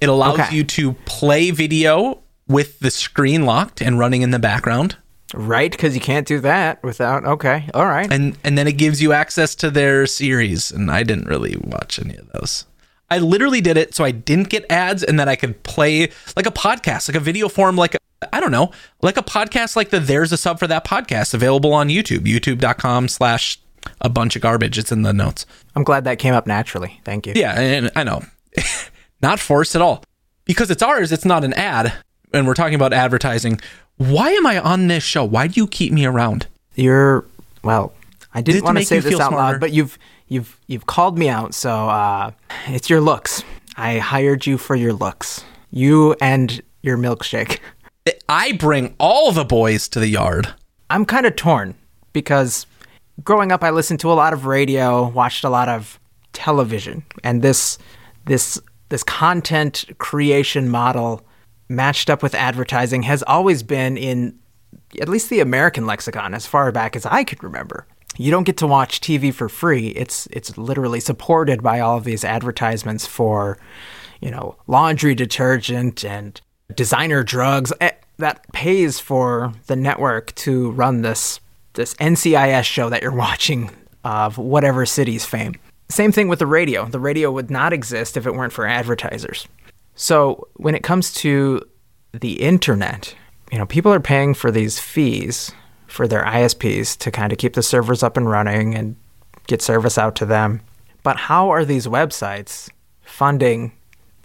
It 0.00 0.08
allows 0.08 0.38
Okay. 0.40 0.56
you 0.56 0.64
to 0.64 0.94
play 1.04 1.50
video 1.50 2.20
with 2.48 2.78
the 2.80 2.90
screen 2.90 3.44
locked 3.44 3.82
and 3.82 3.98
running 3.98 4.22
in 4.22 4.30
the 4.30 4.38
background. 4.38 4.96
Right? 5.34 5.70
Because 5.70 5.94
you 5.94 6.00
can't 6.00 6.26
do 6.26 6.40
that 6.40 6.82
without. 6.82 7.24
Okay. 7.26 7.68
All 7.74 7.84
right. 7.86 8.10
and 8.10 8.36
and 8.42 8.56
then 8.56 8.66
it 8.66 8.78
gives 8.78 9.02
you 9.02 9.12
access 9.12 9.54
to 9.56 9.70
their 9.70 10.06
series 10.06 10.72
and 10.72 10.90
i 10.90 11.02
didn't 11.04 11.28
really 11.28 11.56
watch 11.62 11.98
any 12.00 12.16
of 12.16 12.26
those 12.32 12.64
i 13.10 13.18
literally 13.18 13.60
did 13.60 13.76
it 13.76 13.94
so 13.94 14.04
i 14.04 14.10
didn't 14.10 14.48
get 14.48 14.64
ads 14.70 15.02
and 15.02 15.18
that 15.18 15.28
i 15.28 15.36
could 15.36 15.62
play 15.62 16.10
like 16.36 16.46
a 16.46 16.50
podcast 16.50 17.08
like 17.08 17.16
a 17.16 17.20
video 17.20 17.48
form 17.48 17.76
like 17.76 17.96
i 18.32 18.40
don't 18.40 18.50
know 18.52 18.70
like 19.02 19.16
a 19.16 19.22
podcast 19.22 19.76
like 19.76 19.90
the 19.90 20.00
there's 20.00 20.32
a 20.32 20.36
sub 20.36 20.58
for 20.58 20.66
that 20.66 20.84
podcast 20.84 21.32
available 21.34 21.72
on 21.72 21.88
youtube 21.88 22.20
youtube.com 22.20 23.08
slash 23.08 23.58
a 24.00 24.08
bunch 24.08 24.36
of 24.36 24.42
garbage 24.42 24.78
it's 24.78 24.92
in 24.92 25.02
the 25.02 25.12
notes 25.12 25.46
I'm 25.74 25.84
glad 25.84 26.04
that 26.04 26.18
came 26.18 26.34
up 26.34 26.46
naturally. 26.46 27.00
Thank 27.04 27.26
you. 27.26 27.32
yeah 27.36 27.58
and 27.58 27.90
i 27.96 28.02
know 28.04 28.22
not 29.22 29.40
forced 29.40 29.74
at 29.74 29.82
all 29.82 30.04
because 30.44 30.70
it's 30.70 30.82
ours 30.82 31.12
it's 31.12 31.24
not 31.24 31.44
an 31.44 31.52
ad 31.54 31.92
and 32.32 32.46
we're 32.46 32.54
talking 32.54 32.74
about 32.74 32.92
advertising 32.92 33.60
why 33.96 34.30
am 34.30 34.46
i 34.46 34.58
on 34.58 34.88
this 34.88 35.02
show 35.02 35.24
why 35.24 35.46
do 35.46 35.58
you 35.60 35.66
keep 35.66 35.92
me 35.92 36.04
around 36.04 36.46
You're 36.74 37.24
well. 37.62 37.92
I 38.32 38.42
Did 38.42 38.52
didn't 38.52 38.64
want 38.64 38.78
to 38.78 38.84
say 38.84 39.00
this 39.00 39.14
out 39.14 39.28
smarter? 39.30 39.36
loud, 39.36 39.60
but 39.60 39.72
you've 39.72 39.98
you've 40.30 40.58
you've 40.66 40.86
called 40.86 41.18
me 41.18 41.28
out. 41.28 41.52
So 41.52 41.70
uh, 41.70 42.30
it's 42.68 42.88
your 42.88 43.02
looks. 43.02 43.44
I 43.76 43.98
hired 43.98 44.46
you 44.46 44.56
for 44.56 44.74
your 44.74 44.94
looks. 44.94 45.44
You 45.70 46.16
and 46.22 46.62
your 46.82 46.96
milkshake. 46.96 47.58
i 48.30 48.52
bring 48.52 48.94
all 48.98 49.30
the 49.30 49.44
boys 49.44 49.86
to 49.88 50.00
the 50.00 50.08
yard 50.08 50.54
I'm 50.90 51.04
kind 51.04 51.24
of 51.24 51.36
torn 51.36 51.74
because 52.12 52.66
growing 53.22 53.52
up, 53.52 53.62
I 53.62 53.70
listened 53.70 54.00
to 54.00 54.10
a 54.10 54.14
lot 54.14 54.32
of 54.32 54.44
radio, 54.44 55.08
watched 55.08 55.44
a 55.44 55.48
lot 55.48 55.68
of 55.68 56.00
television, 56.32 57.04
and 57.22 57.42
this 57.42 57.78
this 58.26 58.60
this 58.88 59.04
content 59.04 59.84
creation 59.98 60.68
model 60.68 61.22
matched 61.68 62.10
up 62.10 62.22
with 62.22 62.34
advertising 62.34 63.04
has 63.04 63.22
always 63.22 63.62
been 63.62 63.96
in 63.96 64.36
at 65.00 65.08
least 65.08 65.30
the 65.30 65.38
American 65.38 65.86
lexicon 65.86 66.34
as 66.34 66.44
far 66.44 66.72
back 66.72 66.96
as 66.96 67.06
I 67.06 67.22
could 67.22 67.42
remember. 67.44 67.86
You 68.20 68.30
don't 68.30 68.44
get 68.44 68.58
to 68.58 68.66
watch 68.66 69.00
TV 69.00 69.32
for 69.32 69.48
free. 69.48 69.88
It's 69.88 70.26
it's 70.26 70.58
literally 70.58 71.00
supported 71.00 71.62
by 71.62 71.80
all 71.80 71.96
of 71.96 72.04
these 72.04 72.22
advertisements 72.22 73.06
for, 73.06 73.56
you 74.20 74.30
know, 74.30 74.56
laundry 74.66 75.14
detergent 75.14 76.04
and 76.04 76.38
designer 76.74 77.22
drugs 77.22 77.72
eh, 77.80 77.92
that 78.18 78.44
pays 78.52 79.00
for 79.00 79.54
the 79.68 79.76
network 79.76 80.34
to 80.34 80.70
run 80.72 81.00
this 81.00 81.40
this 81.72 81.94
NCIS 81.94 82.64
show 82.64 82.90
that 82.90 83.00
you're 83.00 83.10
watching 83.28 83.70
of 84.04 84.36
whatever 84.36 84.84
city's 84.84 85.24
fame. 85.24 85.54
Same 85.88 86.12
thing 86.12 86.28
with 86.28 86.40
the 86.40 86.46
radio. 86.46 86.84
The 86.84 87.00
radio 87.00 87.30
would 87.32 87.50
not 87.50 87.72
exist 87.72 88.18
if 88.18 88.26
it 88.26 88.34
weren't 88.34 88.52
for 88.52 88.66
advertisers. 88.66 89.48
So 89.94 90.46
when 90.56 90.74
it 90.74 90.82
comes 90.82 91.14
to 91.14 91.62
the 92.12 92.42
internet, 92.42 93.14
you 93.50 93.56
know, 93.56 93.66
people 93.66 93.94
are 93.94 93.98
paying 93.98 94.34
for 94.34 94.50
these 94.50 94.78
fees 94.78 95.52
for 95.90 96.06
their 96.06 96.24
ISPs 96.24 96.96
to 96.98 97.10
kind 97.10 97.32
of 97.32 97.38
keep 97.38 97.54
the 97.54 97.62
servers 97.62 98.02
up 98.02 98.16
and 98.16 98.30
running 98.30 98.74
and 98.74 98.96
get 99.46 99.60
service 99.60 99.98
out 99.98 100.14
to 100.16 100.24
them. 100.24 100.60
But 101.02 101.16
how 101.16 101.50
are 101.50 101.64
these 101.64 101.86
websites 101.86 102.70
funding 103.02 103.72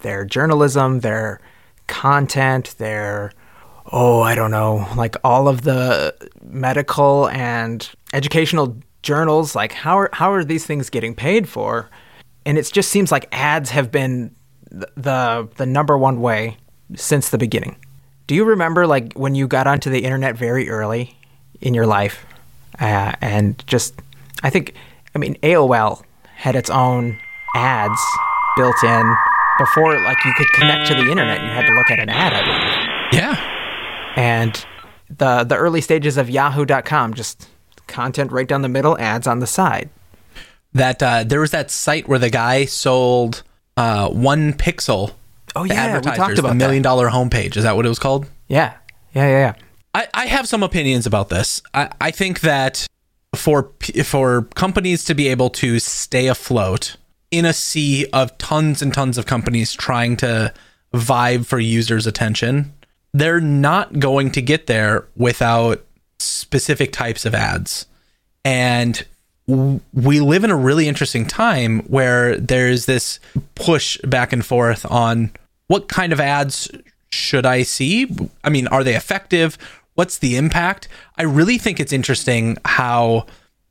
their 0.00 0.24
journalism, 0.24 1.00
their 1.00 1.40
content, 1.86 2.74
their 2.78 3.32
oh, 3.92 4.20
I 4.20 4.34
don't 4.34 4.50
know, 4.50 4.86
like 4.96 5.16
all 5.22 5.46
of 5.46 5.62
the 5.62 6.14
medical 6.42 7.28
and 7.28 7.88
educational 8.12 8.76
journals, 9.02 9.54
like 9.54 9.72
how 9.72 9.98
are 9.98 10.10
how 10.12 10.32
are 10.32 10.44
these 10.44 10.66
things 10.66 10.90
getting 10.90 11.14
paid 11.14 11.48
for? 11.48 11.88
And 12.44 12.58
it 12.58 12.70
just 12.72 12.90
seems 12.90 13.10
like 13.10 13.28
ads 13.32 13.70
have 13.70 13.90
been 13.90 14.34
the 14.70 14.88
the, 14.96 15.48
the 15.56 15.66
number 15.66 15.98
one 15.98 16.20
way 16.20 16.56
since 16.94 17.30
the 17.30 17.38
beginning. 17.38 17.76
Do 18.26 18.34
you 18.34 18.44
remember 18.44 18.86
like 18.86 19.12
when 19.14 19.34
you 19.34 19.48
got 19.48 19.66
onto 19.66 19.90
the 19.90 20.04
internet 20.04 20.36
very 20.36 20.68
early 20.68 21.16
in 21.60 21.74
your 21.74 21.86
life, 21.86 22.26
uh, 22.80 23.12
and 23.20 23.62
just 23.66 23.94
I 24.42 24.50
think 24.50 24.74
I 25.14 25.18
mean 25.18 25.36
AOL 25.42 26.02
had 26.36 26.54
its 26.56 26.70
own 26.70 27.18
ads 27.54 28.00
built 28.56 28.82
in 28.84 29.16
before 29.58 29.98
like 30.00 30.22
you 30.24 30.32
could 30.34 30.50
connect 30.52 30.88
to 30.88 30.94
the 30.94 31.10
internet. 31.10 31.40
You 31.40 31.48
had 31.48 31.66
to 31.66 31.74
look 31.74 31.90
at 31.90 31.98
an 31.98 32.08
ad, 32.08 32.32
I 32.32 32.42
believe. 32.42 33.22
Yeah. 33.22 34.12
And 34.16 34.66
the 35.08 35.44
the 35.44 35.56
early 35.56 35.80
stages 35.80 36.16
of 36.16 36.28
Yahoo.com, 36.28 37.14
just 37.14 37.48
content 37.86 38.32
right 38.32 38.48
down 38.48 38.62
the 38.62 38.68
middle, 38.68 38.98
ads 38.98 39.26
on 39.26 39.38
the 39.38 39.46
side. 39.46 39.88
That 40.72 41.02
uh, 41.02 41.24
there 41.24 41.40
was 41.40 41.52
that 41.52 41.70
site 41.70 42.08
where 42.08 42.18
the 42.18 42.30
guy 42.30 42.66
sold 42.66 43.42
uh, 43.76 44.08
one 44.10 44.52
pixel. 44.52 45.12
Oh 45.54 45.64
yeah, 45.64 45.96
we 45.96 46.10
talked 46.10 46.38
about 46.38 46.50
the 46.50 46.54
million 46.54 46.82
dollar 46.82 47.08
homepage. 47.08 47.56
Is 47.56 47.64
that 47.64 47.76
what 47.76 47.86
it 47.86 47.88
was 47.88 47.98
called? 47.98 48.26
Yeah, 48.48 48.74
yeah, 49.14 49.26
yeah, 49.26 49.38
yeah. 49.38 49.54
I, 49.96 50.08
I 50.12 50.26
have 50.26 50.46
some 50.46 50.62
opinions 50.62 51.06
about 51.06 51.30
this. 51.30 51.62
I, 51.72 51.88
I 51.98 52.10
think 52.10 52.40
that 52.40 52.86
for 53.34 53.72
for 54.04 54.42
companies 54.54 55.04
to 55.06 55.14
be 55.14 55.28
able 55.28 55.48
to 55.50 55.78
stay 55.78 56.26
afloat 56.26 56.96
in 57.30 57.46
a 57.46 57.54
sea 57.54 58.06
of 58.12 58.36
tons 58.36 58.82
and 58.82 58.92
tons 58.92 59.16
of 59.16 59.24
companies 59.24 59.72
trying 59.72 60.18
to 60.18 60.52
vibe 60.92 61.46
for 61.46 61.58
users' 61.58 62.06
attention, 62.06 62.74
they're 63.14 63.40
not 63.40 63.98
going 63.98 64.30
to 64.32 64.42
get 64.42 64.66
there 64.66 65.06
without 65.16 65.82
specific 66.18 66.92
types 66.92 67.24
of 67.24 67.34
ads. 67.34 67.86
And 68.44 69.02
we 69.46 70.20
live 70.20 70.44
in 70.44 70.50
a 70.50 70.56
really 70.56 70.88
interesting 70.88 71.24
time 71.24 71.80
where 71.84 72.36
there's 72.36 72.84
this 72.84 73.18
push 73.54 73.96
back 74.02 74.34
and 74.34 74.44
forth 74.44 74.84
on 74.90 75.30
what 75.68 75.88
kind 75.88 76.12
of 76.12 76.20
ads 76.20 76.70
should 77.10 77.46
I 77.46 77.62
see? 77.62 78.08
I 78.44 78.50
mean, 78.50 78.66
are 78.68 78.84
they 78.84 78.94
effective? 78.94 79.56
What's 79.96 80.18
the 80.18 80.36
impact? 80.36 80.88
I 81.16 81.24
really 81.24 81.58
think 81.58 81.80
it's 81.80 81.92
interesting 81.92 82.56
how 82.64 83.26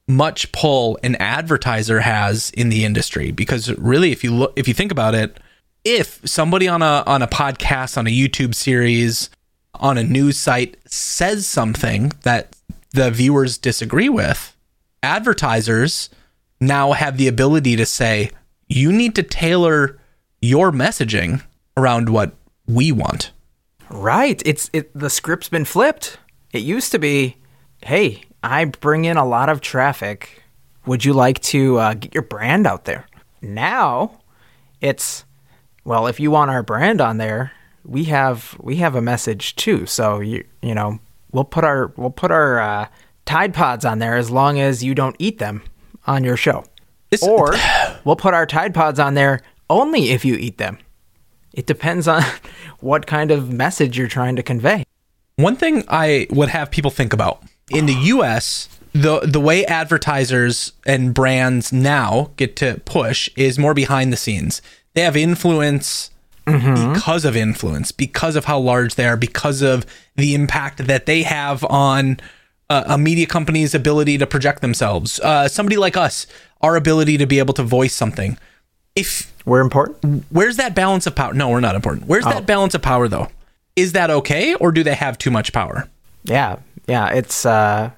much 0.07 0.51
pull 0.51 0.99
an 1.01 1.15
advertiser 1.15 2.01
has 2.01 2.51
in 2.51 2.69
the 2.69 2.85
industry 2.85 3.31
because 3.31 3.71
really 3.77 4.11
if 4.11 4.23
you 4.23 4.31
look 4.31 4.53
if 4.55 4.67
you 4.67 4.73
think 4.73 4.91
about 4.91 5.15
it, 5.15 5.39
if 5.83 6.19
somebody 6.25 6.67
on 6.67 6.81
a 6.81 7.03
on 7.07 7.21
a 7.21 7.27
podcast, 7.27 7.97
on 7.97 8.07
a 8.07 8.11
YouTube 8.11 8.53
series, 8.53 9.29
on 9.75 9.97
a 9.97 10.03
news 10.03 10.37
site 10.37 10.77
says 10.85 11.47
something 11.47 12.11
that 12.23 12.55
the 12.91 13.11
viewers 13.11 13.57
disagree 13.57 14.09
with, 14.09 14.55
advertisers 15.03 16.09
now 16.59 16.93
have 16.93 17.17
the 17.17 17.27
ability 17.27 17.75
to 17.75 17.85
say, 17.85 18.31
you 18.67 18.91
need 18.91 19.13
to 19.15 19.23
tailor 19.23 19.99
your 20.41 20.71
messaging 20.71 21.43
around 21.77 22.09
what 22.09 22.33
we 22.67 22.91
want. 22.91 23.31
Right. 23.89 24.41
It's 24.45 24.69
it. 24.73 24.91
The 24.97 25.09
script's 25.09 25.49
been 25.49 25.65
flipped. 25.65 26.17
It 26.53 26.59
used 26.59 26.91
to 26.91 26.99
be, 26.99 27.37
hey, 27.83 28.23
I 28.43 28.65
bring 28.65 29.05
in 29.05 29.17
a 29.17 29.25
lot 29.25 29.49
of 29.49 29.61
traffic. 29.61 30.43
Would 30.85 31.03
you 31.03 31.13
like 31.13 31.39
to 31.43 31.77
uh, 31.77 31.93
get 31.95 32.13
your 32.13 32.23
brand 32.23 32.67
out 32.67 32.85
there? 32.85 33.07
Now, 33.41 34.19
it's 34.81 35.25
well, 35.83 36.07
if 36.07 36.19
you 36.19 36.31
want 36.31 36.51
our 36.51 36.63
brand 36.63 37.01
on 37.01 37.17
there, 37.17 37.51
we 37.83 38.05
have 38.05 38.55
we 38.59 38.77
have 38.77 38.95
a 38.95 39.01
message 39.01 39.55
too. 39.55 39.85
So 39.85 40.19
you 40.19 40.43
you 40.61 40.73
know 40.75 40.99
we'll 41.31 41.43
put 41.43 41.63
our 41.63 41.91
we'll 41.95 42.09
put 42.11 42.31
our 42.31 42.59
uh, 42.59 42.87
Tide 43.25 43.53
Pods 43.53 43.85
on 43.85 43.99
there 43.99 44.15
as 44.15 44.29
long 44.31 44.59
as 44.59 44.83
you 44.83 44.95
don't 44.95 45.15
eat 45.19 45.39
them 45.39 45.63
on 46.07 46.23
your 46.23 46.37
show, 46.37 46.65
It's- 47.11 47.27
or 47.27 47.53
we'll 48.05 48.15
put 48.15 48.33
our 48.33 48.45
Tide 48.45 48.73
Pods 48.73 48.99
on 48.99 49.13
there 49.15 49.41
only 49.69 50.09
if 50.11 50.23
you 50.23 50.35
eat 50.35 50.57
them. 50.59 50.77
It 51.55 51.65
depends 51.65 52.07
on 52.07 52.21
what 52.79 53.07
kind 53.07 53.31
of 53.31 53.51
message 53.51 53.97
you're 53.97 54.07
trying 54.07 54.35
to 54.35 54.43
convey. 54.43 54.85
One 55.37 55.55
thing 55.55 55.83
I 55.87 56.27
would 56.29 56.49
have 56.49 56.71
people 56.71 56.91
think 56.91 57.11
about 57.11 57.43
in 57.69 57.87
the 57.87 57.93
US, 57.93 58.69
the 58.93 59.19
the 59.21 59.39
way 59.39 59.65
advertisers 59.65 60.71
and 60.85 61.13
brands 61.13 61.73
now 61.73 62.31
get 62.37 62.55
to 62.57 62.81
push 62.85 63.29
is 63.35 63.59
more 63.59 63.73
behind 63.73 64.13
the 64.13 64.17
scenes. 64.17 64.61
They 64.93 65.01
have 65.01 65.17
influence 65.17 66.11
because 66.45 67.25
of 67.25 67.35
influence, 67.35 67.91
because 67.91 68.35
of 68.35 68.45
how 68.45 68.59
large 68.59 68.95
they 68.95 69.07
are, 69.07 69.17
because 69.17 69.63
of 69.63 69.85
the 70.15 70.35
impact 70.35 70.85
that 70.85 71.07
they 71.07 71.23
have 71.23 71.63
on 71.65 72.19
uh, 72.69 72.83
a 72.85 72.97
media 72.97 73.25
company's 73.25 73.73
ability 73.73 74.17
to 74.19 74.27
project 74.27 74.61
themselves. 74.61 75.19
Uh, 75.19 75.47
somebody 75.47 75.75
like 75.75 75.97
us, 75.97 76.27
our 76.61 76.75
ability 76.75 77.17
to 77.17 77.25
be 77.25 77.39
able 77.39 77.53
to 77.55 77.63
voice 77.63 77.95
something. 77.95 78.37
If 78.95 79.33
We're 79.45 79.61
important. 79.61 80.25
where's 80.29 80.57
that 80.57 80.73
balance 80.75 81.05
of 81.05 81.15
power? 81.15 81.33
No, 81.33 81.49
we're 81.49 81.59
not 81.59 81.75
important. 81.75 82.07
Where's 82.07 82.25
that 82.25 82.45
balance 82.45 82.73
of 82.73 82.81
power 82.81 83.07
though? 83.07 83.27
Is 83.75 83.91
that 83.91 84.09
okay, 84.09 84.55
or 84.55 84.71
do 84.71 84.83
they 84.83 84.95
have 84.95 85.17
too 85.17 85.29
much 85.29 85.53
power? 85.53 85.87
Yeah, 86.23 86.57
yeah. 86.87 87.09
It's 87.09 87.45
uh, 87.45 87.91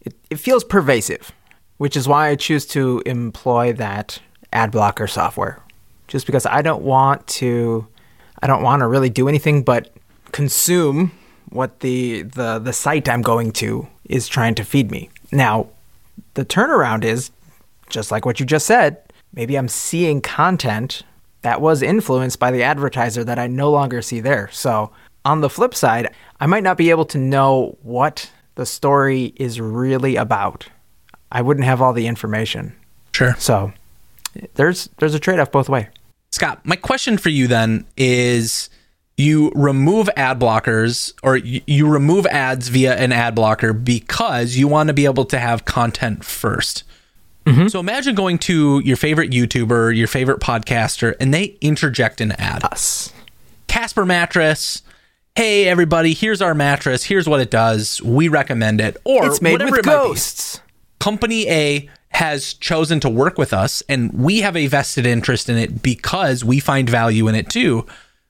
it, 0.00 0.14
it 0.30 0.36
feels 0.36 0.64
pervasive, 0.64 1.32
which 1.78 1.96
is 1.96 2.06
why 2.06 2.28
I 2.28 2.36
choose 2.36 2.66
to 2.66 3.02
employ 3.06 3.72
that 3.74 4.20
ad 4.52 4.72
blocker 4.72 5.06
software. 5.06 5.60
Just 6.08 6.26
because 6.26 6.44
I 6.44 6.60
don't 6.60 6.82
want 6.82 7.26
to, 7.28 7.86
I 8.42 8.46
don't 8.46 8.62
want 8.62 8.80
to 8.80 8.86
really 8.86 9.08
do 9.08 9.28
anything 9.28 9.62
but 9.62 9.94
consume 10.32 11.12
what 11.50 11.80
the 11.80 12.22
the 12.22 12.58
the 12.58 12.72
site 12.72 13.08
I'm 13.08 13.22
going 13.22 13.52
to 13.52 13.86
is 14.08 14.28
trying 14.28 14.54
to 14.56 14.64
feed 14.64 14.90
me. 14.90 15.08
Now, 15.30 15.68
the 16.34 16.44
turnaround 16.44 17.04
is 17.04 17.30
just 17.88 18.10
like 18.10 18.26
what 18.26 18.40
you 18.40 18.46
just 18.46 18.66
said. 18.66 18.98
Maybe 19.34 19.56
I'm 19.56 19.68
seeing 19.68 20.20
content 20.20 21.02
that 21.42 21.60
was 21.60 21.82
influenced 21.82 22.38
by 22.38 22.50
the 22.50 22.62
advertiser 22.62 23.24
that 23.24 23.38
I 23.38 23.46
no 23.46 23.70
longer 23.70 24.02
see 24.02 24.20
there. 24.20 24.48
So, 24.52 24.92
on 25.24 25.40
the 25.40 25.50
flip 25.50 25.74
side, 25.74 26.12
I 26.40 26.46
might 26.46 26.62
not 26.62 26.76
be 26.76 26.90
able 26.90 27.04
to 27.06 27.18
know 27.18 27.78
what 27.82 28.30
the 28.54 28.66
story 28.66 29.32
is 29.36 29.60
really 29.60 30.16
about. 30.16 30.68
I 31.30 31.42
wouldn't 31.42 31.64
have 31.64 31.80
all 31.80 31.92
the 31.92 32.06
information. 32.06 32.74
Sure. 33.12 33.34
So, 33.38 33.72
there's 34.54 34.88
there's 34.98 35.14
a 35.14 35.20
trade-off 35.20 35.50
both 35.50 35.68
way. 35.68 35.88
Scott, 36.30 36.64
my 36.64 36.76
question 36.76 37.18
for 37.18 37.28
you 37.28 37.46
then 37.46 37.84
is 37.96 38.70
you 39.16 39.52
remove 39.54 40.08
ad 40.16 40.40
blockers 40.40 41.12
or 41.22 41.36
you, 41.36 41.86
remove 41.86 42.26
ads 42.26 42.68
via 42.68 42.96
an 42.96 43.12
ad 43.12 43.34
blocker 43.34 43.72
because 43.72 44.56
you 44.56 44.66
want 44.66 44.88
to 44.88 44.94
be 44.94 45.04
able 45.04 45.26
to 45.26 45.38
have 45.38 45.64
content 45.64 46.24
1st 47.46 47.70
So 47.70 47.80
imagine 47.80 48.14
going 48.14 48.38
to 48.40 48.80
your 48.84 48.96
favorite 48.96 49.30
YouTuber, 49.30 49.96
your 49.96 50.06
favorite 50.06 50.40
podcaster, 50.40 51.14
and 51.20 51.32
they 51.32 51.56
interject 51.60 52.20
an 52.20 52.32
ad. 52.32 52.64
Us. 52.64 53.12
Casper 53.66 54.04
mattress. 54.04 54.82
Hey 55.34 55.66
everybody, 55.66 56.12
here's 56.12 56.42
our 56.42 56.54
mattress. 56.54 57.04
Here's 57.04 57.26
what 57.26 57.40
it 57.40 57.50
does. 57.50 58.02
We 58.02 58.28
recommend 58.28 58.80
it. 58.80 58.98
Or 59.04 59.26
It's 59.26 59.40
made 59.40 59.52
whatever 59.52 59.70
with 59.70 59.80
it 59.80 59.86
might 59.86 60.02
be 60.02 60.08
ghosts. 60.08 60.60
company 61.00 61.48
A 61.48 61.88
has 62.10 62.52
chosen 62.54 63.00
to 63.00 63.08
work 63.08 63.38
with 63.38 63.54
us 63.54 63.82
and 63.88 64.12
we 64.12 64.42
have 64.42 64.54
a 64.56 64.66
vested 64.66 65.06
interest 65.06 65.48
in 65.48 65.56
it 65.56 65.82
because 65.82 66.44
we 66.44 66.60
find 66.60 66.90
value 66.90 67.28
in 67.28 67.34
it 67.34 67.48
too. 67.48 67.86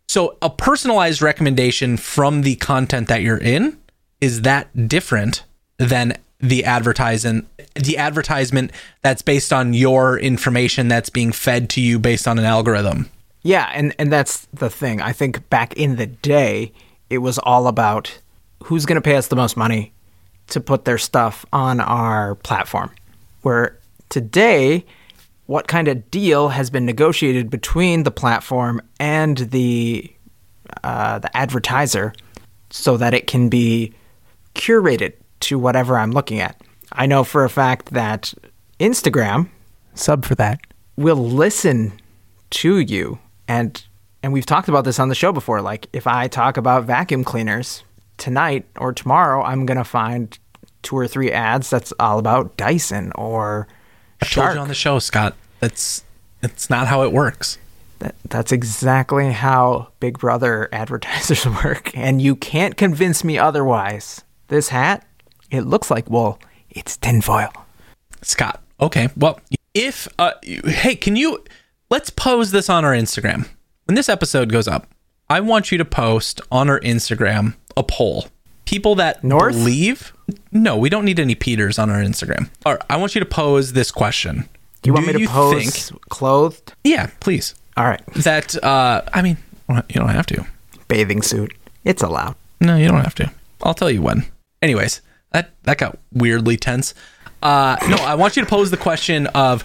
So 0.07 0.37
a 0.41 0.49
personalized 0.49 1.21
recommendation 1.21 1.97
from 1.97 2.43
the 2.43 2.55
content 2.57 3.09
that 3.09 3.23
you're 3.23 3.37
in 3.37 3.79
is 4.21 4.43
that 4.43 4.89
different 4.89 5.43
than 5.79 6.17
the 6.43 6.65
advertisement 6.65 7.47
the 7.75 7.97
advertisement 7.97 8.71
that's 9.01 9.23
based 9.23 9.53
on 9.53 9.73
your 9.73 10.19
information 10.19 10.89
that's 10.89 11.09
being 11.09 11.33
fed 11.33 11.71
to 11.71 11.81
you 11.81 11.99
based 11.99 12.29
on 12.29 12.39
an 12.39 12.45
algorithm. 12.45 13.09
Yeah, 13.43 13.71
and 13.73 13.95
and 13.99 14.13
that's 14.13 14.47
the 14.53 14.69
thing. 14.69 15.01
I 15.01 15.13
think 15.13 15.49
back 15.49 15.75
in 15.75 15.97
the 15.97 16.07
day, 16.07 16.73
it 17.09 17.19
was 17.19 17.39
all 17.39 17.67
about 17.67 18.21
who's 18.65 18.85
going 18.85 18.97
to 18.97 19.03
pay 19.03 19.17
us 19.17 19.29
the 19.29 19.37
most 19.37 19.57
money 19.57 19.93
to 20.49 20.61
put 20.61 20.85
their 20.85 20.99
stuff 20.99 21.47
on 21.53 21.81
our 21.81 22.35
platform. 22.37 22.91
Where 23.41 23.79
today, 24.11 24.85
what 25.47 25.67
kind 25.67 25.89
of 25.89 26.11
deal 26.11 26.51
has 26.51 26.71
been 26.71 26.85
negotiated 26.85 27.51
between 27.51 28.03
the 28.03 28.11
platform 28.11 28.83
and 29.01 29.39
the 29.39 30.13
uh, 30.85 31.21
the 31.21 31.35
advertiser, 31.37 32.13
so 32.71 32.97
that 32.97 33.15
it 33.15 33.27
can 33.27 33.49
be 33.49 33.95
curated 34.55 35.15
to 35.43 35.59
whatever 35.59 35.99
I'm 35.99 36.13
looking 36.13 36.41
at. 36.41 36.61
I 36.93 37.07
know 37.07 37.25
for 37.25 37.45
a 37.45 37.51
fact 37.51 37.93
that 37.93 38.35
Instagram, 38.79 39.49
sub 39.95 40.25
for 40.25 40.35
that, 40.37 40.61
will 40.97 41.17
listen 41.17 41.93
to 42.51 42.79
you 42.79 43.19
and 43.49 43.85
and 44.23 44.33
we've 44.33 44.47
talked 44.47 44.69
about 44.69 44.85
this 44.85 44.99
on 44.99 45.09
the 45.09 45.15
show 45.15 45.33
before 45.33 45.63
like 45.63 45.89
if 45.93 46.07
I 46.07 46.29
talk 46.29 46.59
about 46.59 46.85
vacuum 46.85 47.25
cleaners 47.25 47.83
tonight 48.19 48.67
or 48.79 48.93
tomorrow 48.93 49.43
I'm 49.43 49.65
going 49.65 49.79
to 49.79 49.85
find 49.85 50.39
two 50.83 50.97
or 50.97 51.09
three 51.09 51.33
ads 51.33 51.71
that's 51.71 51.95
all 51.99 52.19
about 52.19 52.57
Dyson 52.59 53.11
or 53.15 53.67
I 54.21 54.27
told 54.27 54.45
Shark. 54.45 54.55
you 54.55 54.61
on 54.61 54.69
the 54.69 54.75
show, 54.75 54.99
Scott. 55.01 55.35
That's 55.59 56.05
it's 56.43 56.71
not 56.71 56.87
how 56.87 57.03
it 57.03 57.13
works. 57.13 57.59
That, 57.99 58.15
that's 58.29 58.53
exactly 58.53 59.33
how 59.33 59.89
Big 59.99 60.19
Brother 60.19 60.69
advertisers 60.73 61.47
work, 61.65 61.97
and 61.97 62.23
you 62.23 62.37
can't 62.37 62.77
convince 62.77 63.25
me 63.25 63.39
otherwise. 63.39 64.23
This 64.49 64.69
hat, 64.69 65.07
it 65.53 65.63
looks 65.63 65.91
like 65.91 66.11
wool. 66.11 66.41
It's 66.71 66.97
tinfoil. 66.97 67.53
Scott. 68.23 68.61
Okay. 68.81 69.09
Well, 69.17 69.39
if 69.75 70.09
uh, 70.19 70.33
hey, 70.43 70.97
can 70.97 71.15
you 71.15 71.45
let's 71.91 72.11
pose 72.11 72.51
this 72.51 72.69
on 72.69 72.85
our 72.85 72.93
Instagram. 72.93 73.49
When 73.85 73.95
this 73.95 74.09
episode 74.09 74.51
goes 74.51 74.67
up, 74.67 74.89
I 75.29 75.41
want 75.41 75.71
you 75.71 75.79
to 75.79 75.85
post 75.85 76.41
on 76.51 76.71
our 76.71 76.81
Instagram 76.81 77.55
a 77.77 77.83
poll. 77.83 78.27
People 78.65 78.95
that 78.95 79.23
North? 79.23 79.53
believe 79.53 80.13
No, 80.51 80.77
we 80.77 80.89
don't 80.89 81.05
need 81.05 81.21
any 81.21 81.35
Peters 81.35 81.79
on 81.79 81.91
our 81.91 82.01
Instagram. 82.01 82.49
All 82.65 82.75
right, 82.75 82.83
I 82.89 82.97
want 82.97 83.15
you 83.15 83.21
to 83.21 83.27
pose 83.27 83.75
this 83.75 83.91
question. 83.91 84.49
Do 84.81 84.89
you 84.89 84.95
want 84.95 85.07
me 85.07 85.13
to 85.13 85.29
pose 85.29 85.91
think 85.91 86.09
clothed? 86.09 86.73
Yeah, 86.83 87.11
please. 87.21 87.55
All 87.77 87.85
right. 87.85 88.05
That 88.15 88.63
uh 88.65 89.03
I 89.13 89.21
mean, 89.21 89.37
you 89.69 89.97
don't 89.97 90.09
have 90.09 90.27
to. 90.27 90.47
Bathing 90.89 91.23
suit. 91.23 91.53
It's 91.85 92.03
allowed. 92.03 92.37
No, 92.61 92.77
you 92.77 92.89
don't 92.89 93.03
have 93.03 93.15
to. 93.17 93.31
I'll 93.63 93.75
tell 93.75 93.91
you 93.91 94.03
when. 94.03 94.25
Anyways, 94.61 95.01
that 95.33 95.51
that 95.65 95.79
got 95.79 95.99
weirdly 96.13 96.57
tense. 96.57 96.95
Uh, 97.43 97.77
no, 97.89 97.97
I 97.97 98.15
want 98.15 98.37
you 98.37 98.43
to 98.43 98.49
pose 98.49 98.71
the 98.71 98.77
question 98.77 99.27
of: 99.29 99.65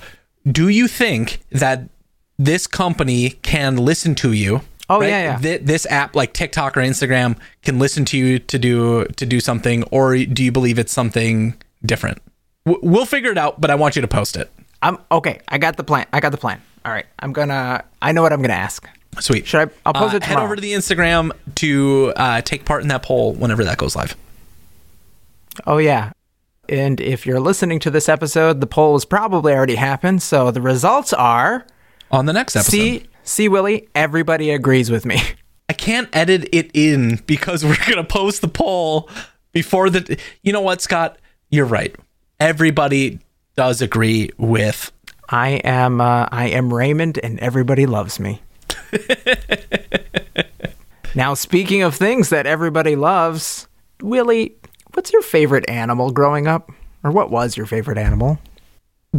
Do 0.49 0.67
you 0.67 0.87
think 0.87 1.39
that 1.51 1.89
this 2.37 2.67
company 2.67 3.31
can 3.41 3.77
listen 3.77 4.15
to 4.15 4.31
you? 4.31 4.61
Oh, 4.89 5.01
yeah, 5.01 5.07
yeah. 5.21 5.37
Th- 5.37 5.61
this 5.61 5.85
app, 5.87 6.15
like 6.15 6.31
TikTok 6.33 6.77
or 6.77 6.79
Instagram, 6.79 7.37
can 7.61 7.77
listen 7.77 8.05
to 8.05 8.17
you 8.17 8.39
to 8.39 8.57
do 8.57 9.05
to 9.05 9.25
do 9.25 9.39
something, 9.39 9.83
or 9.91 10.17
do 10.17 10.43
you 10.43 10.51
believe 10.51 10.79
it's 10.79 10.93
something 10.93 11.55
different? 11.85 12.19
W- 12.65 12.79
we'll 12.89 13.05
figure 13.05 13.31
it 13.31 13.37
out, 13.37 13.59
but 13.59 13.69
I 13.69 13.75
want 13.75 13.95
you 13.95 14.01
to 14.01 14.07
post 14.07 14.37
it. 14.37 14.49
I'm 14.81 14.97
okay. 15.11 15.39
I 15.49 15.57
got 15.57 15.75
the 15.77 15.83
plan. 15.83 16.05
I 16.13 16.19
got 16.19 16.31
the 16.31 16.37
plan. 16.37 16.61
All 16.85 16.91
right. 16.93 17.05
I'm 17.19 17.33
gonna. 17.33 17.83
I 18.01 18.11
know 18.13 18.21
what 18.21 18.31
I'm 18.31 18.41
gonna 18.41 18.53
ask. 18.53 18.87
Sweet. 19.19 19.45
Should 19.45 19.67
I? 19.67 19.71
I'll 19.85 19.93
post 19.93 20.13
Uh, 20.13 20.17
it 20.17 20.23
Head 20.23 20.37
over 20.37 20.55
to 20.55 20.61
the 20.61 20.71
Instagram 20.73 21.31
to 21.55 22.13
uh, 22.15 22.41
take 22.41 22.63
part 22.65 22.81
in 22.81 22.87
that 22.87 23.03
poll 23.03 23.33
whenever 23.33 23.63
that 23.65 23.77
goes 23.77 23.95
live. 23.95 24.15
Oh 25.65 25.77
yeah. 25.77 26.11
And 26.69 26.99
if 26.99 27.25
you're 27.25 27.39
listening 27.39 27.79
to 27.79 27.89
this 27.89 28.09
episode, 28.09 28.59
the 28.59 28.67
poll 28.67 28.93
has 28.93 29.05
probably 29.05 29.53
already 29.53 29.75
happened. 29.75 30.21
So 30.21 30.51
the 30.51 30.61
results 30.61 31.13
are: 31.13 31.65
On 32.11 32.25
the 32.25 32.33
next 32.33 32.55
episode. 32.55 32.71
see, 32.71 33.03
see, 33.23 33.49
Willie. 33.49 33.87
Everybody 33.95 34.51
agrees 34.51 34.91
with 34.91 35.05
me. 35.05 35.21
I 35.69 35.73
can't 35.73 36.09
edit 36.13 36.49
it 36.51 36.71
in 36.73 37.17
because 37.25 37.63
we're 37.65 37.77
gonna 37.87 38.03
post 38.03 38.41
the 38.41 38.47
poll 38.47 39.09
before 39.53 39.89
the. 39.89 40.19
You 40.41 40.53
know 40.53 40.61
what, 40.61 40.81
Scott? 40.81 41.17
You're 41.49 41.65
right. 41.65 41.95
Everybody 42.39 43.19
does 43.55 43.81
agree 43.81 44.29
with. 44.37 44.91
I 45.29 45.61
am. 45.63 46.01
Uh, 46.01 46.27
I 46.31 46.49
am 46.49 46.73
Raymond, 46.73 47.19
and 47.21 47.39
everybody 47.39 47.85
loves 47.85 48.19
me. 48.19 48.41
now, 51.15 51.33
speaking 51.33 51.81
of 51.81 51.95
things 51.95 52.29
that 52.29 52.45
everybody 52.45 52.95
loves, 52.95 53.67
Willie, 54.01 54.55
what's 54.97 55.13
your 55.13 55.21
favorite 55.21 55.69
animal 55.69 56.09
growing 56.11 56.47
up, 56.47 56.71
or 57.03 57.11
what 57.11 57.29
was 57.29 57.55
your 57.55 57.67
favorite 57.67 57.99
animal? 57.99 58.39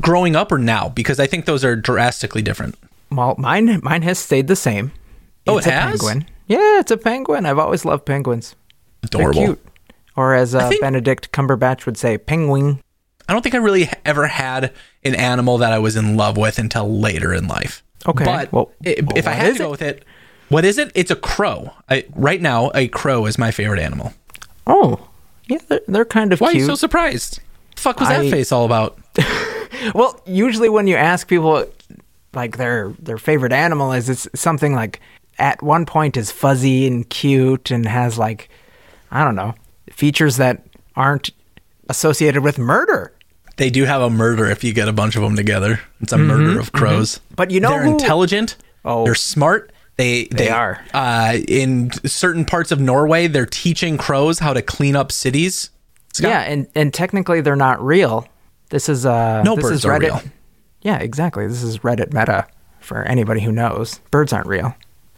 Growing 0.00 0.34
up 0.36 0.50
or 0.52 0.58
now, 0.58 0.88
because 0.88 1.18
I 1.20 1.26
think 1.28 1.44
those 1.46 1.64
are 1.64 1.76
drastically 1.76 2.42
different. 2.42 2.74
Well, 3.10 3.36
mine 3.38 3.80
mine 3.82 4.02
has 4.02 4.18
stayed 4.18 4.48
the 4.48 4.56
same. 4.56 4.92
Oh, 5.46 5.56
it's 5.56 5.66
it 5.66 5.70
a 5.70 5.72
has? 5.72 6.00
penguin. 6.00 6.26
Yeah, 6.48 6.80
it's 6.80 6.90
a 6.90 6.96
penguin. 6.96 7.46
I've 7.46 7.58
always 7.58 7.84
loved 7.84 8.04
penguins. 8.04 8.54
They're 9.10 9.20
Adorable. 9.30 9.40
cute. 9.44 9.64
Or 10.16 10.34
as 10.34 10.54
uh, 10.54 10.68
think- 10.68 10.80
Benedict 10.82 11.30
Cumberbatch 11.32 11.86
would 11.86 11.96
say, 11.96 12.18
penguin. 12.18 12.80
I 13.28 13.32
don't 13.32 13.42
think 13.42 13.54
I 13.54 13.58
really 13.58 13.88
ever 14.04 14.26
had 14.26 14.72
an 15.04 15.14
animal 15.14 15.58
that 15.58 15.72
I 15.72 15.78
was 15.78 15.94
in 15.96 16.16
love 16.16 16.36
with 16.36 16.58
until 16.58 16.98
later 16.98 17.32
in 17.32 17.46
life. 17.46 17.82
Okay, 18.06 18.24
But 18.24 18.52
well- 18.52 18.72
i- 18.84 18.96
well, 19.02 19.16
if 19.16 19.26
I 19.28 19.32
had 19.32 19.52
to 19.52 19.58
go 19.58 19.68
it? 19.68 19.70
with 19.70 19.82
it, 19.82 20.04
what 20.48 20.64
is 20.64 20.76
it? 20.78 20.90
It's 20.94 21.10
a 21.10 21.16
crow. 21.16 21.70
I, 21.88 22.04
right 22.14 22.40
now, 22.42 22.70
a 22.74 22.88
crow 22.88 23.26
is 23.26 23.38
my 23.38 23.50
favorite 23.52 23.80
animal. 23.80 24.12
Oh, 24.66 25.07
yeah, 25.48 25.58
they're, 25.68 25.80
they're 25.88 26.04
kind 26.04 26.32
of 26.32 26.40
Why 26.40 26.48
are 26.48 26.52
you 26.52 26.66
so 26.66 26.74
surprised? 26.74 27.40
The 27.76 27.80
fuck 27.82 28.00
was 28.00 28.08
I- 28.08 28.22
that 28.22 28.30
face 28.30 28.52
all 28.52 28.64
about? 28.64 28.98
well, 29.94 30.20
usually 30.26 30.68
when 30.68 30.86
you 30.86 30.96
ask 30.96 31.26
people 31.28 31.64
like 32.34 32.56
their 32.56 32.94
their 32.98 33.18
favorite 33.18 33.52
animal 33.52 33.92
is 33.92 34.08
it's 34.08 34.28
something 34.34 34.74
like 34.74 35.00
at 35.38 35.62
one 35.62 35.86
point 35.86 36.16
is 36.16 36.30
fuzzy 36.30 36.86
and 36.86 37.08
cute 37.08 37.70
and 37.70 37.86
has 37.86 38.18
like 38.18 38.48
I 39.10 39.24
don't 39.24 39.34
know 39.36 39.54
features 39.90 40.36
that 40.36 40.62
aren't 40.94 41.30
associated 41.88 42.42
with 42.42 42.58
murder. 42.58 43.12
They 43.56 43.70
do 43.70 43.84
have 43.84 44.02
a 44.02 44.10
murder 44.10 44.46
if 44.46 44.62
you 44.62 44.72
get 44.72 44.88
a 44.88 44.92
bunch 44.92 45.16
of 45.16 45.22
them 45.22 45.34
together. 45.34 45.80
It's 46.00 46.12
a 46.12 46.18
murder 46.18 46.50
mm-hmm, 46.50 46.60
of 46.60 46.72
crows. 46.72 47.16
Mm-hmm. 47.16 47.34
But 47.34 47.50
you 47.50 47.60
know 47.60 47.70
they're 47.70 47.84
who- 47.84 47.92
intelligent. 47.92 48.56
Oh. 48.84 49.04
they're 49.04 49.14
smart. 49.16 49.72
They 49.98 50.26
they, 50.26 50.48
are. 50.48 50.82
Uh, 50.94 51.38
in 51.48 51.90
certain 52.06 52.44
parts 52.44 52.70
of 52.70 52.80
Norway, 52.80 53.26
they're 53.26 53.44
teaching 53.44 53.98
crows 53.98 54.38
how 54.38 54.52
to 54.52 54.62
clean 54.62 54.94
up 54.94 55.10
cities. 55.10 55.70
Scott? 56.12 56.30
Yeah, 56.30 56.40
and 56.42 56.68
and 56.76 56.94
technically 56.94 57.40
they're 57.40 57.56
not 57.56 57.84
real. 57.84 58.26
This 58.70 58.88
is 58.88 59.04
uh 59.04 59.42
No 59.42 59.56
this 59.56 59.64
birds 59.64 59.74
is 59.78 59.84
are 59.84 59.98
real. 59.98 60.22
Yeah, 60.82 60.98
exactly. 60.98 61.48
This 61.48 61.64
is 61.64 61.78
Reddit 61.78 62.12
meta 62.12 62.46
for 62.80 63.02
anybody 63.02 63.40
who 63.40 63.50
knows. 63.50 63.98
Birds 64.12 64.32
aren't 64.32 64.46
real. 64.46 64.74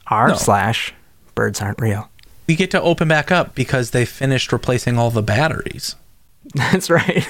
R 0.06 0.28
No. 0.28 0.34
slash 0.34 0.94
birds 1.34 1.60
aren't 1.60 1.80
real. 1.80 2.08
We 2.46 2.56
get 2.56 2.70
to 2.70 2.80
open 2.80 3.06
back 3.06 3.30
up 3.30 3.54
because 3.54 3.90
they 3.90 4.06
finished 4.06 4.50
replacing 4.50 4.98
all 4.98 5.10
the 5.10 5.22
batteries. 5.22 5.94
That's 6.54 6.88
right. 6.88 7.24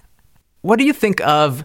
what 0.62 0.78
do 0.78 0.84
you 0.84 0.94
think 0.94 1.20
of 1.20 1.64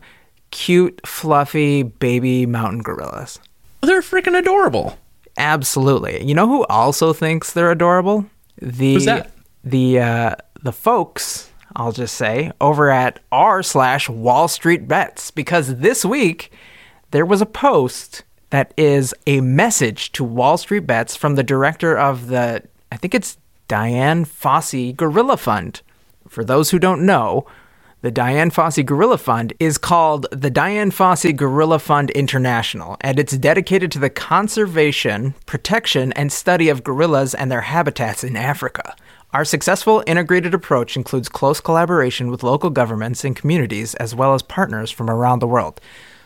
cute, 0.51 0.99
fluffy 1.07 1.83
baby 1.83 2.45
mountain 2.45 2.83
gorillas? 2.83 3.39
They're 3.81 4.01
freaking 4.01 4.37
adorable. 4.37 4.97
Absolutely. 5.37 6.23
You 6.23 6.33
know 6.33 6.47
who 6.47 6.65
also 6.65 7.13
thinks 7.13 7.53
they're 7.53 7.71
adorable? 7.71 8.25
The 8.61 9.25
the 9.63 9.99
uh, 9.99 10.35
the 10.61 10.71
folks. 10.71 11.51
I'll 11.75 11.91
just 11.91 12.15
say 12.15 12.51
over 12.59 12.89
at 12.89 13.19
r 13.31 13.61
slash 13.61 14.09
Wall 14.09 14.47
Street 14.47 14.87
Bets 14.87 15.29
because 15.29 15.75
this 15.75 16.03
week 16.03 16.51
there 17.11 17.25
was 17.25 17.39
a 17.39 17.45
post 17.45 18.23
that 18.49 18.73
is 18.77 19.13
a 19.27 19.41
message 19.41 20.11
to 20.13 20.23
Wall 20.23 20.57
Street 20.57 20.87
Bets 20.87 21.15
from 21.15 21.35
the 21.35 21.43
director 21.43 21.95
of 21.95 22.27
the 22.27 22.63
I 22.91 22.97
think 22.97 23.13
it's 23.13 23.37
Dian 23.67 24.25
Fossey 24.25 24.95
Gorilla 24.95 25.37
Fund. 25.37 25.81
For 26.27 26.43
those 26.43 26.71
who 26.71 26.79
don't 26.79 27.05
know, 27.05 27.45
the 28.01 28.12
Dian 28.12 28.51
Fossey 28.51 28.86
Gorilla 28.86 29.17
Fund 29.17 29.53
is 29.60 29.79
called 29.79 30.27
the 30.31 30.51
Dian 30.51 30.91
Fossey 30.91 31.36
Gorilla 31.36 31.79
Fund 31.79 32.12
International, 32.12 32.95
and 33.01 33.19
it's 33.19 33.36
dedicated 33.36 33.91
to 33.91 33.99
the 33.99 34.10
conservation, 34.10 35.33
protection, 35.47 36.13
and 36.13 36.31
study 36.31 36.69
of 36.69 36.83
gorillas 36.83 37.33
and 37.33 37.51
their 37.51 37.62
habitats 37.62 38.23
in 38.23 38.36
Africa. 38.36 38.95
Our 39.33 39.43
successful 39.43 40.03
integrated 40.05 40.53
approach 40.53 40.95
includes 40.95 41.27
close 41.27 41.60
collaboration 41.60 42.29
with 42.29 42.43
local 42.43 42.69
governments 42.69 43.25
and 43.25 43.36
communities, 43.36 43.95
as 43.95 44.13
well 44.13 44.36
as 44.36 44.43
partners 44.43 44.91
from 44.91 45.10
around 45.10 45.39
the 45.39 45.47
world. 45.47 45.81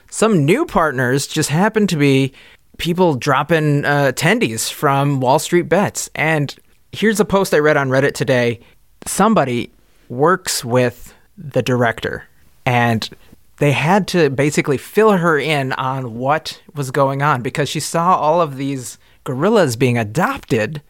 Some 0.09 0.45
new 0.45 0.65
partners 0.65 1.25
just 1.25 1.49
happen 1.49 1.87
to 1.87 1.95
be 1.95 2.33
people 2.79 3.15
dropping 3.15 3.85
uh, 3.85 4.11
attendees 4.11 4.69
from 4.69 5.21
Wall 5.21 5.39
Street 5.39 5.69
Bets. 5.69 6.09
And 6.15 6.53
here's 6.91 7.21
a 7.21 7.25
post 7.25 7.53
I 7.53 7.59
read 7.59 7.77
on 7.77 7.89
Reddit 7.89 8.13
today. 8.13 8.59
Somebody 9.07 9.71
works 10.09 10.65
with 10.65 11.13
the 11.41 11.61
director, 11.61 12.25
and 12.65 13.09
they 13.57 13.71
had 13.71 14.07
to 14.09 14.29
basically 14.29 14.77
fill 14.77 15.11
her 15.13 15.37
in 15.37 15.73
on 15.73 16.15
what 16.15 16.61
was 16.73 16.91
going 16.91 17.21
on 17.21 17.41
because 17.41 17.69
she 17.69 17.79
saw 17.79 18.15
all 18.15 18.41
of 18.41 18.57
these 18.57 18.97
gorillas 19.23 19.75
being 19.75 19.97
adopted 19.97 20.81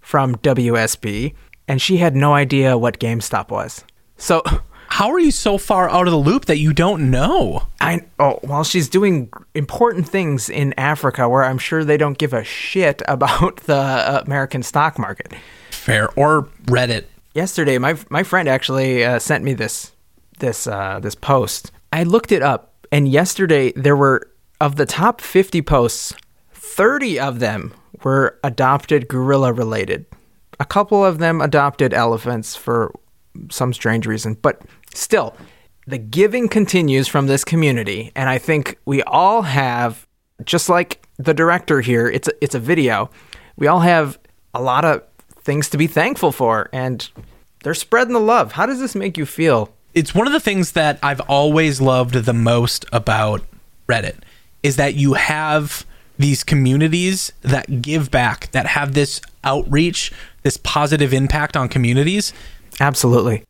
from 0.00 0.36
WSB, 0.36 1.34
and 1.68 1.80
she 1.80 1.98
had 1.98 2.16
no 2.16 2.34
idea 2.34 2.78
what 2.78 2.98
GameStop 2.98 3.50
was. 3.50 3.84
So 4.16 4.42
How 4.90 5.12
are 5.12 5.20
you 5.20 5.30
so 5.30 5.56
far 5.56 5.88
out 5.88 6.08
of 6.08 6.10
the 6.10 6.18
loop 6.18 6.46
that 6.46 6.58
you 6.58 6.72
don't 6.74 7.10
know? 7.10 7.66
I 7.80 8.00
oh 8.18 8.38
well 8.42 8.64
she's 8.64 8.88
doing 8.88 9.32
important 9.54 10.06
things 10.06 10.50
in 10.50 10.74
Africa 10.76 11.28
where 11.28 11.44
I'm 11.44 11.58
sure 11.58 11.84
they 11.84 11.96
don't 11.96 12.18
give 12.18 12.34
a 12.34 12.44
shit 12.44 13.00
about 13.08 13.58
the 13.58 13.76
uh, 13.76 14.22
American 14.26 14.62
stock 14.62 14.98
market. 14.98 15.32
Fair 15.70 16.10
or 16.18 16.48
Reddit? 16.64 17.04
Yesterday 17.34 17.78
my 17.78 17.96
my 18.10 18.24
friend 18.24 18.48
actually 18.48 19.04
uh, 19.04 19.18
sent 19.20 19.44
me 19.44 19.54
this 19.54 19.92
this 20.40 20.66
uh, 20.66 21.00
this 21.00 21.14
post. 21.14 21.70
I 21.92 22.02
looked 22.02 22.32
it 22.32 22.42
up 22.42 22.86
and 22.92 23.08
yesterday 23.08 23.72
there 23.72 23.96
were 23.96 24.30
of 24.60 24.76
the 24.76 24.86
top 24.86 25.20
50 25.20 25.62
posts 25.62 26.14
30 26.52 27.18
of 27.18 27.40
them 27.40 27.74
were 28.04 28.38
adopted 28.44 29.08
gorilla 29.08 29.52
related. 29.52 30.06
A 30.58 30.64
couple 30.64 31.04
of 31.04 31.18
them 31.18 31.40
adopted 31.40 31.92
elephants 31.92 32.54
for 32.54 32.94
some 33.50 33.72
strange 33.72 34.06
reason, 34.06 34.34
but 34.40 34.62
still, 34.94 35.36
the 35.86 35.98
giving 35.98 36.48
continues 36.48 37.08
from 37.08 37.26
this 37.26 37.44
community, 37.44 38.12
and 38.14 38.28
I 38.28 38.38
think 38.38 38.78
we 38.84 39.02
all 39.02 39.42
have, 39.42 40.06
just 40.44 40.68
like 40.68 41.06
the 41.18 41.34
director 41.34 41.80
here, 41.80 42.08
it's 42.08 42.28
a, 42.28 42.32
it's 42.40 42.54
a 42.54 42.60
video. 42.60 43.10
We 43.56 43.66
all 43.66 43.80
have 43.80 44.18
a 44.54 44.62
lot 44.62 44.84
of 44.84 45.02
things 45.42 45.68
to 45.70 45.78
be 45.78 45.86
thankful 45.86 46.32
for, 46.32 46.68
and 46.72 47.08
they're 47.64 47.74
spreading 47.74 48.14
the 48.14 48.20
love. 48.20 48.52
How 48.52 48.66
does 48.66 48.80
this 48.80 48.94
make 48.94 49.18
you 49.18 49.26
feel? 49.26 49.74
It's 49.94 50.14
one 50.14 50.26
of 50.26 50.32
the 50.32 50.40
things 50.40 50.72
that 50.72 50.98
I've 51.02 51.20
always 51.20 51.80
loved 51.80 52.14
the 52.14 52.32
most 52.32 52.84
about 52.92 53.42
Reddit 53.88 54.16
is 54.62 54.76
that 54.76 54.94
you 54.94 55.14
have 55.14 55.84
these 56.18 56.44
communities 56.44 57.32
that 57.42 57.80
give 57.80 58.10
back, 58.10 58.50
that 58.52 58.66
have 58.66 58.94
this 58.94 59.20
outreach, 59.42 60.12
this 60.42 60.56
positive 60.58 61.12
impact 61.12 61.56
on 61.56 61.68
communities. 61.68 62.32
Absolutely. 62.78 63.42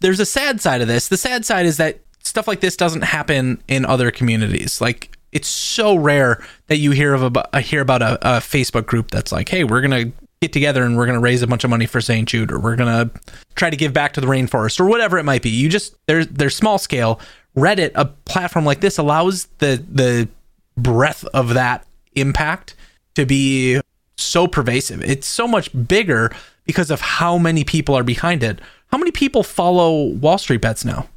There's 0.00 0.20
a 0.20 0.26
sad 0.26 0.60
side 0.60 0.80
of 0.80 0.88
this. 0.88 1.08
The 1.08 1.16
sad 1.16 1.44
side 1.44 1.66
is 1.66 1.78
that 1.78 1.98
stuff 2.22 2.46
like 2.46 2.60
this 2.60 2.76
doesn't 2.76 3.02
happen 3.02 3.62
in 3.66 3.84
other 3.84 4.10
communities. 4.10 4.80
Like 4.80 5.16
it's 5.32 5.48
so 5.48 5.96
rare 5.96 6.44
that 6.68 6.76
you 6.76 6.92
hear 6.92 7.14
of 7.14 7.36
a 7.52 7.60
hear 7.60 7.80
about 7.80 8.02
a, 8.02 8.36
a 8.36 8.40
Facebook 8.40 8.86
group 8.86 9.10
that's 9.10 9.32
like, 9.32 9.48
"Hey, 9.48 9.64
we're 9.64 9.80
gonna 9.80 10.12
get 10.40 10.52
together 10.52 10.84
and 10.84 10.96
we're 10.96 11.06
gonna 11.06 11.20
raise 11.20 11.42
a 11.42 11.46
bunch 11.46 11.64
of 11.64 11.70
money 11.70 11.86
for 11.86 12.00
St. 12.00 12.28
Jude, 12.28 12.52
or 12.52 12.58
we're 12.58 12.76
gonna 12.76 13.10
try 13.54 13.70
to 13.70 13.76
give 13.76 13.92
back 13.92 14.12
to 14.14 14.20
the 14.20 14.26
rainforest, 14.26 14.78
or 14.80 14.84
whatever 14.86 15.18
it 15.18 15.24
might 15.24 15.42
be." 15.42 15.50
You 15.50 15.68
just 15.68 15.94
they're 16.06 16.24
they're 16.24 16.50
small 16.50 16.78
scale. 16.78 17.20
Reddit, 17.56 17.90
a 17.94 18.04
platform 18.06 18.64
like 18.64 18.80
this, 18.80 18.98
allows 18.98 19.48
the 19.58 19.82
the 19.90 20.28
breadth 20.76 21.24
of 21.34 21.54
that 21.54 21.84
impact 22.14 22.74
to 23.14 23.26
be 23.26 23.80
so 24.16 24.46
pervasive. 24.46 25.02
It's 25.02 25.26
so 25.26 25.48
much 25.48 25.70
bigger 25.86 26.30
because 26.66 26.90
of 26.90 27.00
how 27.00 27.38
many 27.38 27.64
people 27.64 27.96
are 27.96 28.04
behind 28.04 28.42
it. 28.42 28.60
How 28.92 28.98
many 28.98 29.10
people 29.10 29.42
follow 29.42 30.04
Wall 30.04 30.38
Street 30.38 30.60
Bets 30.60 30.84
now? 30.84 31.08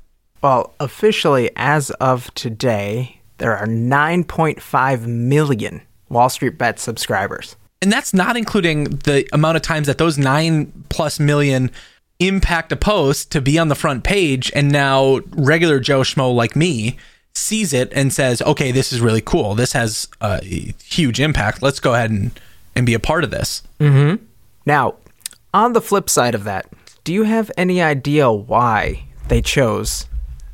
Well, 0.42 0.74
officially, 0.80 1.52
as 1.56 1.92
of 1.92 2.34
today, 2.34 3.20
there 3.38 3.56
are 3.56 3.68
9.5 3.68 5.06
million 5.06 5.82
Wall 6.10 6.30
Street 6.30 6.58
Bet 6.58 6.80
subscribers. 6.80 7.56
And 7.82 7.92
that's 7.92 8.14
not 8.14 8.38
including 8.38 8.84
the 8.84 9.28
amount 9.34 9.56
of 9.56 9.64
times 9.64 9.88
that 9.88 9.98
those 9.98 10.18
nine 10.18 10.72
plus 10.90 11.20
million 11.20 11.72
impact 12.20 12.72
a 12.72 12.76
post 12.76 13.32
to 13.32 13.42
be 13.42 13.58
on 13.58 13.68
the 13.68 13.76
front 13.76 14.04
page. 14.04 14.52
And 14.54 14.72
now 14.72 15.22
regular 15.32 15.80
Joe 15.80 16.02
Schmo 16.02 16.34
like 16.34 16.56
me 16.56 16.98
sees 17.34 17.74
it 17.74 17.92
and 17.94 18.14
says, 18.14 18.42
okay, 18.44 18.72
this 18.72 18.94
is 18.94 19.02
really 19.02 19.22
cool. 19.22 19.56
This 19.56 19.74
has 19.74 20.08
a 20.22 20.44
huge 20.84 21.20
impact. 21.20 21.64
Let's 21.64 21.80
go 21.80 21.96
ahead 21.96 22.12
and, 22.12 22.40
and 22.76 22.86
be 22.86 22.94
a 22.94 23.00
part 23.00 23.24
of 23.24 23.32
this. 23.32 23.64
Mm-hmm. 23.80 24.24
Now, 24.66 24.96
on 25.54 25.74
the 25.74 25.82
flip 25.82 26.10
side 26.10 26.36
of 26.36 26.44
that, 26.44 26.68
do 27.04 27.14
you 27.14 27.24
have 27.24 27.50
any 27.58 27.82
idea 27.82 28.32
why 28.32 29.06
they 29.28 29.42
chose 29.42 30.06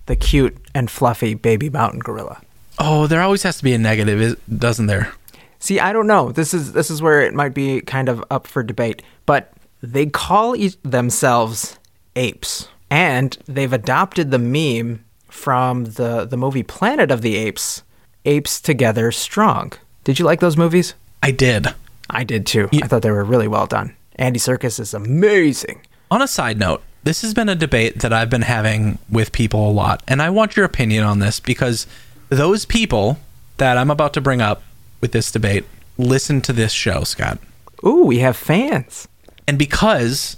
the 0.06 0.16
cute 0.16 0.56
and 0.74 0.90
fluffy 0.90 1.34
baby 1.34 1.70
mountain 1.70 2.00
gorilla? 2.00 2.42
Oh, 2.80 3.08
there 3.08 3.22
always 3.22 3.44
has 3.44 3.58
to 3.58 3.64
be 3.64 3.74
a 3.74 3.78
negative, 3.78 4.40
doesn't 4.58 4.86
there? 4.86 5.12
See, 5.60 5.80
I 5.80 5.92
don't 5.94 6.08
know. 6.08 6.32
This 6.32 6.54
is 6.54 6.74
this 6.74 6.90
is 6.90 7.02
where 7.02 7.22
it 7.22 7.34
might 7.34 7.54
be 7.54 7.82
kind 7.82 8.10
of 8.10 8.24
up 8.30 8.48
for 8.48 8.64
debate, 8.64 9.02
but 9.26 9.54
they 9.82 10.06
call 10.06 10.56
e- 10.56 10.74
themselves 10.84 11.78
apes, 12.16 12.68
and 12.90 13.38
they've 13.46 13.74
adopted 13.74 14.32
the 14.32 14.40
meme 14.40 15.04
from 15.30 15.86
the 15.86 16.26
the 16.26 16.38
movie 16.38 16.64
Planet 16.64 17.12
of 17.12 17.22
the 17.22 17.36
Apes, 17.36 17.84
Apes 18.26 18.62
Together 18.62 19.12
Strong. 19.12 19.74
Did 20.04 20.20
you 20.20 20.26
like 20.26 20.40
those 20.40 20.58
movies? 20.58 20.94
I 21.22 21.32
did. 21.32 21.68
I 22.10 22.24
did 22.24 22.46
too. 22.46 22.70
I 22.74 22.88
thought 22.88 23.02
they 23.02 23.12
were 23.12 23.24
really 23.24 23.48
well 23.48 23.68
done. 23.68 23.96
Andy 24.16 24.40
Serkis 24.40 24.80
is 24.80 24.94
amazing. 24.94 25.82
On 26.10 26.22
a 26.22 26.28
side 26.28 26.58
note, 26.58 26.82
this 27.04 27.22
has 27.22 27.34
been 27.34 27.50
a 27.50 27.56
debate 27.56 28.00
that 28.00 28.14
I've 28.14 28.30
been 28.30 28.44
having 28.44 28.98
with 29.10 29.32
people 29.32 29.70
a 29.70 29.72
lot, 29.72 30.04
and 30.08 30.22
I 30.22 30.30
want 30.30 30.56
your 30.56 30.66
opinion 30.66 31.04
on 31.04 31.20
this 31.20 31.40
because 31.40 31.86
those 32.30 32.66
people 32.66 33.20
that 33.58 33.78
I'm 33.78 33.92
about 33.92 34.14
to 34.14 34.22
bring 34.22 34.42
up 34.42 34.64
with 35.02 35.12
this 35.12 35.32
debate 35.32 35.66
listen 35.98 36.42
to 36.42 36.54
this 36.54 36.72
show, 36.72 37.04
Scott. 37.04 37.40
Ooh, 37.86 38.04
we 38.06 38.20
have 38.20 38.38
fans. 38.38 39.08
And 39.48 39.58
because 39.58 40.38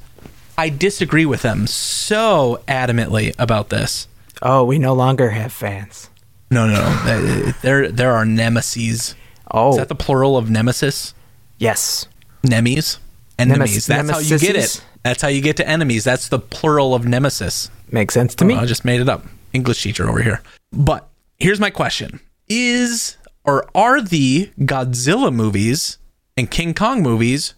I 0.58 0.70
disagree 0.70 1.26
with 1.26 1.42
them 1.42 1.68
so 1.68 2.62
adamantly 2.68 3.34
about 3.38 3.70
this. 3.70 4.08
Oh, 4.42 4.64
we 4.64 4.80
no 4.80 4.94
longer 4.94 5.32
have 5.32 5.52
fans. 5.52 6.10
No, 6.52 6.66
no, 6.66 6.74
no. 6.74 7.54
there 7.62 7.92
there 7.92 8.14
are 8.14 8.26
nemesis. 8.26 9.16
Oh. 9.52 9.72
Is 9.72 9.78
that 9.78 9.88
the 9.88 9.96
plural 9.96 10.38
of 10.38 10.50
nemesis? 10.50 11.14
Yes. 11.58 12.08
Nemes? 12.44 12.98
Enemies. 13.38 13.88
Nemes- 13.88 13.88
That's 13.88 14.10
how 14.10 14.20
you 14.20 14.40
get 14.40 14.56
it. 14.56 14.84
That's 15.04 15.22
how 15.22 15.28
you 15.28 15.42
get 15.42 15.58
to 15.58 15.68
enemies. 15.68 16.04
That's 16.04 16.30
the 16.30 16.40
plural 16.40 16.96
of 16.96 17.06
nemesis. 17.06 17.70
Makes 17.92 18.14
sense 18.14 18.36
to 18.36 18.46
oh, 18.46 18.48
me. 18.48 18.56
I 18.56 18.66
just 18.66 18.86
made 18.86 19.02
it 19.02 19.10
up. 19.10 19.24
English 19.54 19.82
teacher 19.82 20.08
over 20.08 20.22
here. 20.22 20.42
But 20.72 21.08
here's 21.38 21.60
my 21.60 21.70
question. 21.70 22.20
Is 22.48 23.18
or 23.50 23.66
are 23.74 24.00
the 24.00 24.52
Godzilla 24.60 25.34
movies 25.34 25.98
and 26.38 26.52
King 26.52 26.76
Kong 26.76 27.02
movies 27.02 27.56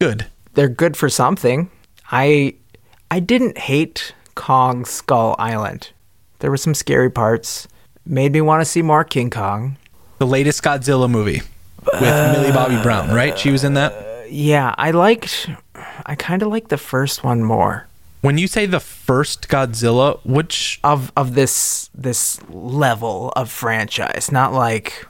good? 0.00 0.26
They're 0.54 0.70
good 0.70 0.96
for 0.96 1.10
something. 1.10 1.70
I 2.10 2.54
I 3.10 3.20
didn't 3.20 3.58
hate 3.58 4.14
Kong 4.34 4.86
Skull 4.86 5.36
Island. 5.38 5.90
There 6.38 6.50
were 6.50 6.56
some 6.56 6.72
scary 6.72 7.10
parts. 7.10 7.68
Made 8.06 8.32
me 8.32 8.40
want 8.40 8.62
to 8.62 8.64
see 8.64 8.80
more 8.80 9.04
King 9.04 9.28
Kong. 9.28 9.76
The 10.18 10.26
latest 10.26 10.62
Godzilla 10.62 11.10
movie 11.10 11.42
with 12.00 12.32
Millie 12.32 12.52
Bobby 12.52 12.80
Brown, 12.82 13.14
right? 13.14 13.38
She 13.38 13.50
was 13.50 13.62
in 13.62 13.74
that. 13.74 13.92
Uh, 13.92 14.24
yeah, 14.30 14.74
I 14.78 14.90
liked 14.92 15.50
I 16.06 16.14
kind 16.14 16.40
of 16.40 16.48
like 16.48 16.68
the 16.68 16.78
first 16.78 17.22
one 17.22 17.44
more. 17.44 17.88
When 18.22 18.38
you 18.38 18.48
say 18.48 18.64
the 18.64 18.80
first 18.80 19.48
Godzilla, 19.48 20.18
which 20.24 20.80
Of 20.82 21.12
of 21.14 21.34
this 21.34 21.90
this 21.94 22.40
level 22.48 23.34
of 23.36 23.50
franchise, 23.50 24.32
not 24.32 24.54
like 24.54 25.06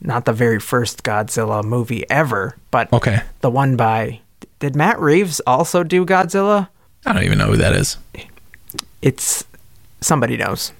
not 0.00 0.24
the 0.24 0.32
very 0.32 0.60
first 0.60 1.02
Godzilla 1.02 1.64
movie 1.64 2.08
ever, 2.10 2.56
but 2.70 2.92
okay, 2.92 3.22
the 3.40 3.50
one 3.50 3.76
by 3.76 4.20
Did 4.58 4.76
Matt 4.76 4.98
Reeves 5.00 5.40
also 5.46 5.82
do 5.82 6.04
Godzilla? 6.06 6.68
I 7.06 7.12
don't 7.12 7.24
even 7.24 7.38
know 7.38 7.46
who 7.46 7.56
that 7.56 7.74
is. 7.74 7.96
It's 9.02 9.44
somebody 10.00 10.36
knows. 10.36 10.72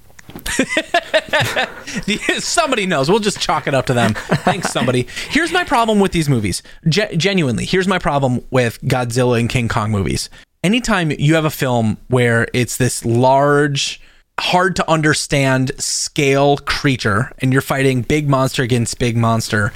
somebody 2.39 2.87
knows. 2.87 3.11
We'll 3.11 3.19
just 3.19 3.41
chalk 3.41 3.67
it 3.67 3.75
up 3.75 3.87
to 3.87 3.95
them. 3.95 4.15
Thanks, 4.15 4.71
somebody. 4.73 5.07
Here's 5.31 5.53
my 5.53 5.65
problem 5.65 6.01
with 6.01 6.13
these 6.13 6.29
movies. 6.29 6.63
Ge- 6.89 7.17
genuinely, 7.17 7.65
here's 7.65 7.89
my 7.89 7.99
problem 7.99 8.45
with 8.51 8.81
Godzilla 8.83 9.41
and 9.41 9.49
King 9.49 9.69
Kong 9.69 9.91
movies. 9.91 10.29
Anytime 10.63 11.13
you 11.13 11.35
have 11.35 11.45
a 11.45 11.51
film 11.51 11.99
where 12.09 12.49
it's 12.53 12.77
this 12.77 13.05
large, 13.05 14.01
hard 14.39 14.77
to 14.77 14.91
understand 14.91 15.73
scale 15.79 16.57
creature, 16.59 17.33
and 17.39 17.53
you're 17.53 17.63
fighting 17.63 18.03
big 18.03 18.29
monster 18.29 18.63
against 18.63 18.99
big 18.99 19.17
monster, 19.17 19.73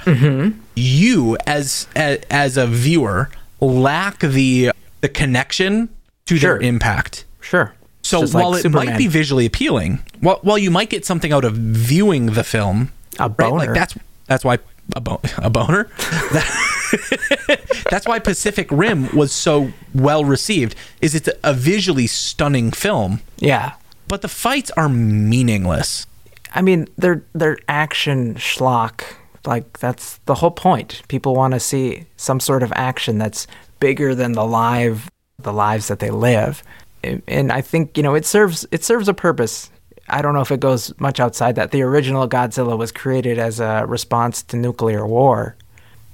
you 0.75 1.37
as, 1.45 1.87
as 1.95 2.19
as 2.31 2.57
a 2.57 2.65
viewer 2.67 3.29
lack 3.59 4.19
the 4.19 4.71
the 5.01 5.09
connection 5.09 5.89
to 6.25 6.37
Sure. 6.37 6.57
their 6.59 6.67
impact. 6.67 7.25
Sure. 7.41 7.73
So 8.01 8.21
Just 8.21 8.33
like 8.33 8.43
while 8.43 8.53
it 8.55 8.61
Superman. 8.63 8.85
might 8.87 8.97
be 8.97 9.07
visually 9.07 9.45
appealing, 9.45 9.99
while, 10.19 10.39
while 10.41 10.57
you 10.57 10.71
might 10.71 10.89
get 10.89 11.05
something 11.05 11.31
out 11.31 11.45
of 11.45 11.53
viewing 11.55 12.27
the 12.27 12.43
film, 12.43 12.91
A 13.19 13.29
right? 13.29 13.37
Like 13.51 13.67
boner. 13.69 13.73
that's 13.73 13.95
that's 14.27 14.43
why 14.43 14.59
a, 14.95 15.01
bo- 15.01 15.21
a 15.37 15.49
boner. 15.49 15.89
That- 16.33 16.69
that's 17.89 18.05
why 18.07 18.19
Pacific 18.19 18.67
Rim 18.71 19.13
was 19.15 19.31
so 19.31 19.71
well 19.93 20.23
received. 20.25 20.75
Is 21.01 21.15
it's 21.15 21.29
a 21.43 21.53
visually 21.53 22.07
stunning 22.07 22.71
film, 22.71 23.21
Yeah. 23.39 23.73
But 24.13 24.21
the 24.21 24.27
fights 24.27 24.69
are 24.77 24.87
meaningless. 24.89 26.05
I 26.53 26.61
mean, 26.61 26.87
they're 26.99 27.23
they're 27.33 27.57
action 27.67 28.35
schlock. 28.35 29.01
Like 29.43 29.79
that's 29.79 30.19
the 30.25 30.35
whole 30.35 30.51
point. 30.51 31.01
People 31.07 31.33
want 31.33 31.55
to 31.55 31.59
see 31.59 32.05
some 32.15 32.39
sort 32.39 32.61
of 32.61 32.71
action 32.75 33.17
that's 33.17 33.47
bigger 33.79 34.13
than 34.13 34.33
the 34.33 34.45
live 34.45 35.09
the 35.39 35.51
lives 35.51 35.87
that 35.87 35.97
they 35.97 36.11
live. 36.11 36.63
And- 37.03 37.23
And 37.27 37.51
I 37.51 37.61
think, 37.61 37.97
you 37.97 38.03
know, 38.03 38.13
it 38.13 38.25
serves 38.25 38.67
it 38.71 38.83
serves 38.83 39.07
a 39.07 39.15
purpose. 39.15 39.71
I 40.07 40.21
don't 40.21 40.35
know 40.35 40.41
if 40.41 40.51
it 40.51 40.59
goes 40.59 40.93
much 40.99 41.19
outside 41.19 41.55
that. 41.55 41.71
The 41.71 41.81
original 41.81 42.27
Godzilla 42.29 42.77
was 42.77 42.91
created 42.91 43.39
as 43.39 43.59
a 43.59 43.83
response 43.87 44.43
to 44.43 44.57
nuclear 44.57 45.07
war. 45.07 45.55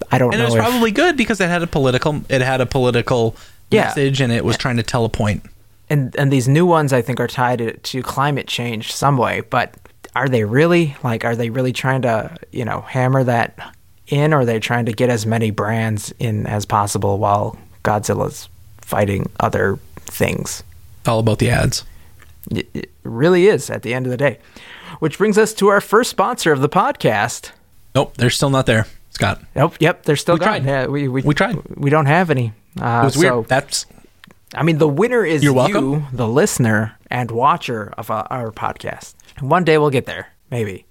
I 0.09 0.17
don't 0.19 0.33
And 0.33 0.41
it 0.41 0.45
was 0.45 0.55
if 0.55 0.61
probably 0.61 0.91
good 0.91 1.17
because 1.17 1.41
it 1.41 1.49
had 1.49 1.63
a 1.63 1.67
political 1.67 2.21
it 2.29 2.39
had 2.41 2.61
a 2.61 2.65
political 2.65 3.35
Yeah. 3.71 3.83
message 3.87 4.21
and 4.21 4.31
it 4.31 4.45
was 4.45 4.55
trying 4.57 4.77
to 4.77 4.83
tell 4.83 5.03
a 5.03 5.09
point. 5.09 5.41
And 5.89 6.15
and 6.17 6.31
these 6.31 6.47
new 6.47 6.65
ones 6.65 6.93
I 6.93 7.01
think 7.01 7.19
are 7.19 7.27
tied 7.27 7.59
to, 7.59 7.77
to 7.77 8.03
climate 8.03 8.47
change 8.47 8.91
some 8.93 9.17
way, 9.17 9.41
but 9.41 9.75
are 10.15 10.27
they 10.29 10.43
really 10.43 10.95
like 11.03 11.23
are 11.25 11.35
they 11.35 11.49
really 11.49 11.73
trying 11.73 12.01
to, 12.03 12.35
you 12.51 12.65
know, 12.65 12.81
hammer 12.81 13.23
that 13.23 13.75
in 14.07 14.33
or 14.33 14.39
are 14.39 14.45
they 14.45 14.59
trying 14.59 14.85
to 14.85 14.91
get 14.93 15.09
as 15.09 15.25
many 15.25 15.51
brands 15.51 16.11
in 16.19 16.47
as 16.47 16.65
possible 16.65 17.19
while 17.19 17.57
Godzilla's 17.83 18.49
fighting 18.81 19.29
other 19.39 19.77
things? 19.97 20.63
All 21.07 21.19
about 21.19 21.39
the 21.39 21.49
ads. 21.49 21.83
It, 22.51 22.67
it 22.73 22.91
really 23.03 23.47
is 23.47 23.69
at 23.69 23.83
the 23.83 23.93
end 23.93 24.05
of 24.05 24.09
the 24.11 24.17
day. 24.17 24.39
Which 24.99 25.17
brings 25.17 25.37
us 25.37 25.53
to 25.55 25.67
our 25.67 25.81
first 25.81 26.09
sponsor 26.09 26.51
of 26.51 26.61
the 26.61 26.69
podcast. 26.69 27.51
Nope, 27.93 28.17
they're 28.17 28.29
still 28.31 28.49
not 28.49 28.65
there, 28.65 28.87
Scott. 29.11 29.41
Nope, 29.55 29.75
yep, 29.79 30.03
they're 30.03 30.15
still 30.15 30.35
We 30.35 30.39
gone. 30.39 30.47
tried. 30.61 30.65
Yeah, 30.65 30.87
we, 30.87 31.07
we 31.07 31.21
We 31.21 31.33
tried. 31.35 31.57
We 31.77 31.89
don't 31.91 32.07
have 32.07 32.29
any. 32.31 32.53
Uh, 32.79 33.01
It 33.03 33.05
was 33.05 33.17
weird. 33.17 33.33
so- 33.33 33.45
That's 33.47 33.85
I 34.55 34.63
mean, 34.63 34.77
the 34.77 34.87
winner 34.87 35.23
is 35.23 35.43
You're 35.43 35.69
you, 35.69 36.05
the 36.11 36.27
listener 36.27 36.97
and 37.11 37.29
watcher 37.29 37.93
of 37.97 38.09
uh, 38.09 38.23
our 38.29 38.51
podcast. 38.51 39.15
One 39.39 39.63
day 39.63 39.77
we'll 39.77 39.89
get 39.89 40.05
there. 40.05 40.33
Maybe. 40.49 40.85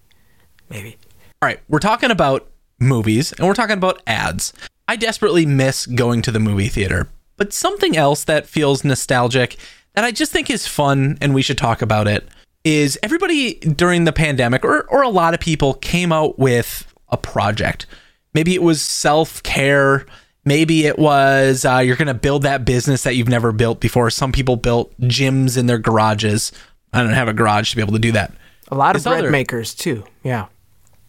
Maybe. 0.71 0.97
All 1.43 1.47
right, 1.49 1.61
we're 1.69 1.79
talking 1.79 2.11
about 2.11 2.49
movies 2.79 3.33
and 3.33 3.47
we're 3.47 3.55
talking 3.55 3.77
about 3.77 4.03
ads. 4.07 4.53
I 4.87 4.97
desperately 4.97 5.45
miss 5.47 5.87
going 5.87 6.23
to 6.23 6.33
the 6.33 6.41
movie 6.41 6.69
theater, 6.69 7.09
but 7.37 7.53
something 7.53 7.97
else 7.97 8.25
that 8.25 8.47
feels 8.47 8.85
nostalgic 8.85 9.57
that 9.95 10.05
I 10.05 10.13
just 10.13 10.33
think 10.33 10.51
is 10.51 10.67
fun 10.67 11.19
and 11.21 11.35
we 11.35 11.43
should 11.43 11.59
talk 11.59 11.83
about 11.83 12.07
it 12.07 12.29
is 12.65 12.99
everybody 13.03 13.55
during 13.55 14.05
the 14.05 14.13
pandemic 14.13 14.65
or 14.65 14.83
or 14.91 15.03
a 15.03 15.09
lot 15.09 15.35
of 15.35 15.41
people 15.41 15.75
came 15.75 16.13
out 16.13 16.39
with 16.39 16.93
a 17.09 17.17
project. 17.17 17.87
Maybe 18.35 18.55
it 18.55 18.63
was 18.63 18.81
self 18.83 19.43
care. 19.43 20.07
Maybe 20.49 20.87
it 20.87 20.99
was 20.99 21.65
uh, 21.67 21.79
you're 21.79 21.97
going 21.97 22.09
to 22.09 22.15
build 22.15 22.43
that 22.45 22.65
business 22.65 23.03
that 23.03 23.15
you've 23.17 23.29
never 23.29 23.53
built 23.53 23.81
before. 23.81 24.09
Some 24.09 24.33
people 24.33 24.57
built 24.57 24.99
gyms 25.01 25.59
in 25.59 25.67
their 25.67 25.77
garages. 25.79 26.53
I 26.93 27.03
don't 27.03 27.13
have 27.13 27.29
a 27.29 27.35
garage 27.35 27.69
to 27.71 27.77
be 27.77 27.83
able 27.83 27.93
to 27.93 27.99
do 27.99 28.13
that. 28.13 28.33
A 28.69 28.75
lot 28.75 28.97
of 28.97 29.03
This 29.03 29.11
bread 29.11 29.21
other- 29.21 29.31
makers 29.31 29.75
too. 29.75 30.05
Yeah. 30.25 30.47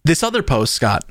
This 0.04 0.22
other 0.22 0.42
post, 0.42 0.74
Scott, 0.74 1.04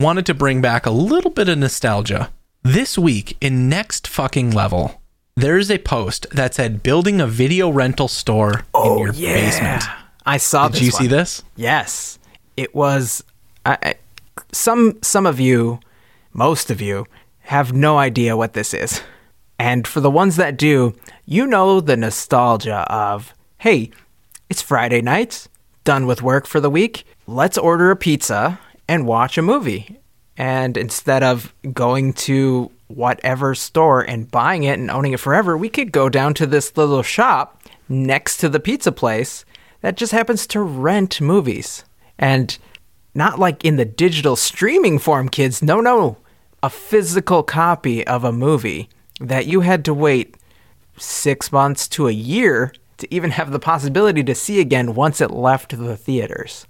wanted 0.00 0.24
to 0.26 0.34
bring 0.34 0.62
back 0.62 0.86
a 0.86 0.90
little 0.90 1.30
bit 1.30 1.48
of 1.50 1.58
nostalgia. 1.58 2.30
This 2.62 2.96
week 2.96 3.36
in 3.42 3.68
Next 3.68 4.06
Fucking 4.08 4.50
Level, 4.50 5.02
there's 5.36 5.70
a 5.70 5.76
post 5.78 6.26
that 6.32 6.54
said 6.54 6.82
building 6.82 7.20
a 7.20 7.26
video 7.26 7.68
rental 7.68 8.08
store 8.08 8.64
in 8.74 8.96
your 8.98 9.12
basement. 9.12 9.84
I 10.24 10.38
saw 10.38 10.68
Did 10.68 10.80
you 10.80 10.90
one. 10.92 11.02
see 11.02 11.06
this? 11.06 11.42
Yes, 11.56 12.18
it 12.56 12.74
was. 12.74 13.22
I, 13.66 13.76
I, 13.82 13.94
some 14.52 14.98
some 15.02 15.26
of 15.26 15.38
you, 15.38 15.80
most 16.32 16.70
of 16.70 16.80
you, 16.80 17.06
have 17.44 17.72
no 17.72 17.98
idea 17.98 18.36
what 18.36 18.52
this 18.52 18.74
is, 18.74 19.02
and 19.58 19.86
for 19.86 20.00
the 20.00 20.10
ones 20.10 20.36
that 20.36 20.56
do, 20.56 20.94
you 21.24 21.46
know 21.46 21.80
the 21.80 21.96
nostalgia 21.96 22.84
of 22.92 23.32
hey, 23.58 23.90
it's 24.50 24.60
Friday 24.60 25.00
night, 25.00 25.48
done 25.84 26.06
with 26.06 26.20
work 26.20 26.46
for 26.46 26.60
the 26.60 26.68
week. 26.68 27.06
Let's 27.26 27.56
order 27.56 27.90
a 27.90 27.96
pizza 27.96 28.58
and 28.86 29.06
watch 29.06 29.38
a 29.38 29.42
movie. 29.42 30.00
And 30.36 30.76
instead 30.76 31.22
of 31.22 31.54
going 31.72 32.12
to 32.14 32.70
whatever 32.88 33.54
store 33.54 34.02
and 34.02 34.30
buying 34.30 34.64
it 34.64 34.78
and 34.78 34.90
owning 34.90 35.12
it 35.12 35.20
forever, 35.20 35.56
we 35.56 35.68
could 35.68 35.92
go 35.92 36.08
down 36.08 36.34
to 36.34 36.46
this 36.46 36.76
little 36.76 37.02
shop 37.02 37.62
next 37.88 38.38
to 38.38 38.48
the 38.48 38.60
pizza 38.60 38.92
place 38.92 39.44
that 39.80 39.96
just 39.96 40.12
happens 40.12 40.46
to 40.48 40.60
rent 40.60 41.20
movies. 41.20 41.84
And 42.18 42.58
not 43.14 43.38
like 43.38 43.64
in 43.64 43.76
the 43.76 43.84
digital 43.84 44.36
streaming 44.36 44.98
form, 44.98 45.28
kids. 45.28 45.62
No, 45.62 45.80
no. 45.80 46.18
A 46.64 46.70
physical 46.70 47.42
copy 47.42 48.06
of 48.06 48.24
a 48.24 48.32
movie 48.32 48.88
that 49.20 49.44
you 49.44 49.60
had 49.60 49.84
to 49.84 49.92
wait 49.92 50.38
six 50.96 51.52
months 51.52 51.86
to 51.88 52.08
a 52.08 52.10
year 52.10 52.72
to 52.96 53.14
even 53.14 53.32
have 53.32 53.52
the 53.52 53.58
possibility 53.58 54.24
to 54.24 54.34
see 54.34 54.60
again 54.60 54.94
once 54.94 55.20
it 55.20 55.30
left 55.30 55.76
the 55.76 55.94
theaters. 55.94 56.66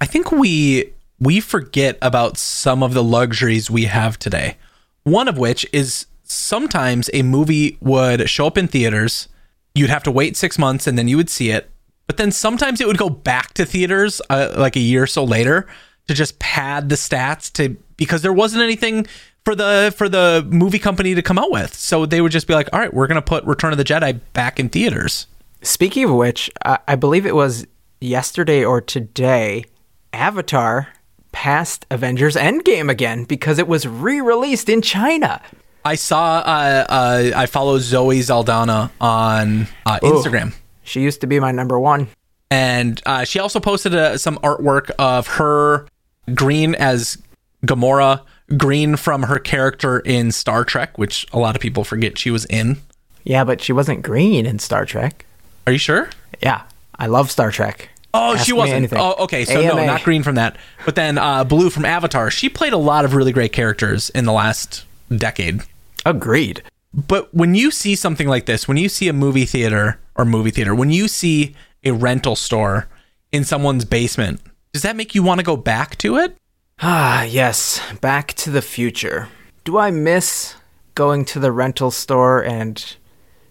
I 0.00 0.06
think 0.06 0.32
we 0.32 0.90
we 1.20 1.40
forget 1.40 1.98
about 2.00 2.38
some 2.38 2.82
of 2.82 2.94
the 2.94 3.04
luxuries 3.04 3.70
we 3.70 3.84
have 3.84 4.18
today. 4.18 4.56
One 5.02 5.28
of 5.28 5.36
which 5.36 5.66
is 5.70 6.06
sometimes 6.22 7.10
a 7.12 7.20
movie 7.20 7.76
would 7.82 8.30
show 8.30 8.46
up 8.46 8.56
in 8.56 8.68
theaters, 8.68 9.28
you'd 9.74 9.90
have 9.90 10.04
to 10.04 10.10
wait 10.10 10.38
6 10.38 10.58
months 10.58 10.86
and 10.86 10.96
then 10.96 11.08
you 11.08 11.18
would 11.18 11.28
see 11.28 11.50
it. 11.50 11.70
But 12.06 12.16
then 12.16 12.32
sometimes 12.32 12.80
it 12.80 12.86
would 12.86 12.96
go 12.96 13.10
back 13.10 13.52
to 13.52 13.66
theaters 13.66 14.22
uh, 14.30 14.54
like 14.56 14.76
a 14.76 14.80
year 14.80 15.02
or 15.02 15.06
so 15.06 15.24
later 15.24 15.66
to 16.08 16.14
just 16.14 16.38
pad 16.38 16.88
the 16.88 16.96
stats 16.96 17.52
to 17.54 17.76
because 17.96 18.22
there 18.22 18.32
wasn't 18.32 18.62
anything 18.62 19.06
for 19.44 19.54
the 19.54 19.94
for 19.96 20.08
the 20.08 20.46
movie 20.50 20.78
company 20.78 21.14
to 21.14 21.22
come 21.22 21.38
out 21.38 21.50
with. 21.50 21.74
So 21.74 22.04
they 22.04 22.20
would 22.20 22.32
just 22.32 22.46
be 22.46 22.54
like, 22.54 22.68
"All 22.72 22.80
right, 22.80 22.92
we're 22.92 23.06
going 23.06 23.16
to 23.16 23.22
put 23.22 23.44
Return 23.44 23.72
of 23.72 23.78
the 23.78 23.84
Jedi 23.84 24.20
back 24.32 24.58
in 24.58 24.68
theaters." 24.68 25.26
Speaking 25.62 26.04
of 26.04 26.10
which, 26.10 26.50
I, 26.64 26.78
I 26.88 26.96
believe 26.96 27.26
it 27.26 27.34
was 27.34 27.66
yesterday 28.00 28.64
or 28.64 28.80
today, 28.80 29.64
Avatar 30.12 30.88
passed 31.32 31.86
Avengers 31.90 32.34
Endgame 32.34 32.90
again 32.90 33.24
because 33.24 33.58
it 33.58 33.68
was 33.68 33.86
re 33.86 34.20
released 34.20 34.68
in 34.68 34.82
China. 34.82 35.40
I 35.84 35.94
saw 35.94 36.38
uh, 36.38 36.86
uh 36.88 37.30
I 37.36 37.46
follow 37.46 37.78
Zoe 37.78 38.22
Saldana 38.22 38.90
on 39.00 39.68
uh, 39.86 40.00
Instagram. 40.02 40.54
She 40.82 41.02
used 41.02 41.20
to 41.20 41.26
be 41.26 41.38
my 41.40 41.52
number 41.52 41.78
one. 41.78 42.08
and 42.50 43.02
uh, 43.06 43.24
she 43.24 43.38
also 43.38 43.60
posted 43.60 43.94
uh, 43.94 44.18
some 44.18 44.38
artwork 44.38 44.90
of 44.98 45.26
her 45.26 45.86
green 46.34 46.74
as 46.74 47.18
Gamora, 47.64 48.22
green 48.56 48.96
from 48.96 49.24
her 49.24 49.38
character 49.38 50.00
in 50.00 50.32
Star 50.32 50.64
Trek, 50.64 50.96
which 50.98 51.26
a 51.32 51.38
lot 51.38 51.56
of 51.56 51.62
people 51.62 51.84
forget 51.84 52.18
she 52.18 52.30
was 52.30 52.44
in. 52.46 52.78
Yeah, 53.24 53.44
but 53.44 53.60
she 53.60 53.72
wasn't 53.72 54.02
green 54.02 54.46
in 54.46 54.58
Star 54.58 54.86
Trek. 54.86 55.24
Are 55.66 55.72
you 55.72 55.78
sure? 55.78 56.08
Yeah, 56.42 56.62
I 56.98 57.06
love 57.06 57.30
Star 57.30 57.50
Trek. 57.50 57.88
Oh, 58.14 58.34
Ask 58.34 58.46
she 58.46 58.52
wasn't. 58.52 58.76
anything. 58.76 58.98
Oh, 58.98 59.14
okay. 59.24 59.44
So 59.44 59.60
no, 59.60 59.84
not 59.84 60.02
green 60.02 60.22
from 60.22 60.36
that. 60.36 60.56
But 60.84 60.94
then 60.94 61.18
uh, 61.18 61.44
blue 61.44 61.68
from 61.70 61.84
Avatar. 61.84 62.30
She 62.30 62.48
played 62.48 62.72
a 62.72 62.78
lot 62.78 63.04
of 63.04 63.14
really 63.14 63.32
great 63.32 63.52
characters 63.52 64.10
in 64.10 64.24
the 64.24 64.32
last 64.32 64.84
decade. 65.14 65.60
Agreed. 66.06 66.62
But 66.94 67.34
when 67.34 67.54
you 67.54 67.70
see 67.70 67.94
something 67.94 68.26
like 68.26 68.46
this, 68.46 68.66
when 68.66 68.78
you 68.78 68.88
see 68.88 69.08
a 69.08 69.12
movie 69.12 69.44
theater 69.44 69.98
or 70.14 70.24
movie 70.24 70.50
theater, 70.50 70.74
when 70.74 70.90
you 70.90 71.08
see 71.08 71.54
a 71.84 71.90
rental 71.90 72.36
store 72.36 72.86
in 73.32 73.44
someone's 73.44 73.84
basement, 73.84 74.40
does 74.76 74.82
that 74.82 74.94
make 74.94 75.14
you 75.14 75.22
want 75.22 75.38
to 75.38 75.42
go 75.42 75.56
back 75.56 75.96
to 75.96 76.18
it? 76.18 76.36
Ah, 76.82 77.22
yes, 77.22 77.80
Back 78.02 78.34
to 78.34 78.50
the 78.50 78.60
Future. 78.60 79.30
Do 79.64 79.78
I 79.78 79.90
miss 79.90 80.54
going 80.94 81.24
to 81.24 81.40
the 81.40 81.50
rental 81.50 81.90
store 81.90 82.44
and 82.44 82.96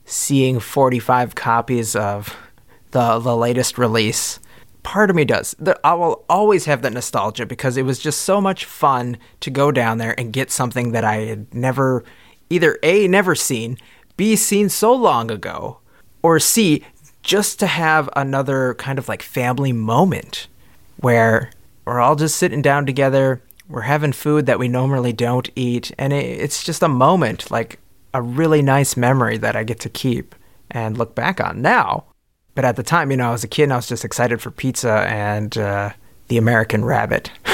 seeing 0.06 0.60
45 0.60 1.34
copies 1.34 1.96
of 1.96 2.38
the 2.92 3.18
the 3.18 3.36
latest 3.36 3.80
release? 3.80 4.40
Part 4.84 5.10
of 5.10 5.16
me 5.16 5.26
does. 5.26 5.56
I 5.84 5.96
will 5.96 6.24
always 6.30 6.66
have 6.66 6.84
that 6.84 6.94
nostalgia 6.94 7.48
because 7.48 7.76
it 7.76 7.86
was 7.86 7.98
just 7.98 8.22
so 8.22 8.40
much 8.40 8.66
fun 8.66 9.18
to 9.40 9.50
go 9.50 9.72
down 9.72 9.98
there 9.98 10.14
and 10.20 10.32
get 10.32 10.52
something 10.52 10.92
that 10.92 11.04
I 11.04 11.22
had 11.22 11.52
never 11.56 12.04
either 12.52 12.78
A 12.84 13.08
never 13.08 13.34
seen, 13.34 13.80
B 14.16 14.36
seen 14.36 14.70
so 14.70 14.94
long 14.94 15.32
ago, 15.32 15.80
or 16.22 16.40
C 16.40 16.86
just 17.24 17.60
to 17.62 17.66
have 17.66 18.12
another 18.16 18.76
kind 18.76 19.00
of 19.00 19.10
like 19.10 19.24
family 19.24 19.74
moment 19.74 20.50
where 21.06 21.52
we're 21.86 22.00
all 22.00 22.16
just 22.16 22.36
sitting 22.36 22.64
down 22.64 22.84
together, 22.88 23.40
we're 23.70 23.82
having 23.82 24.12
food 24.12 24.48
that 24.48 24.58
we 24.58 24.68
normally 24.68 25.14
don't 25.14 25.48
eat, 25.56 25.92
and 26.00 26.12
it, 26.12 26.26
it's 26.26 26.64
just 26.64 26.82
a 26.82 26.88
moment, 26.88 27.52
like 27.52 27.78
a 28.16 28.24
really 28.24 28.64
nice 28.64 28.98
memory 28.98 29.38
that 29.38 29.56
I 29.56 29.64
get 29.64 29.80
to 29.82 29.90
keep 29.90 30.34
and 30.72 30.98
look 30.98 31.14
back 31.14 31.40
on 31.40 31.62
now. 31.62 32.06
But 32.56 32.66
at 32.66 32.76
the 32.76 32.82
time, 32.82 33.12
you 33.12 33.18
know, 33.18 33.30
I 33.30 33.32
was 33.34 33.44
a 33.44 33.48
kid 33.48 33.66
and 33.66 33.74
I 33.74 33.76
was 33.76 33.88
just 33.88 34.04
excited 34.04 34.42
for 34.42 34.50
pizza 34.50 35.06
and 35.08 35.56
uh, 35.56 35.92
the 36.28 36.38
American 36.40 36.84
rabbit. 36.84 37.30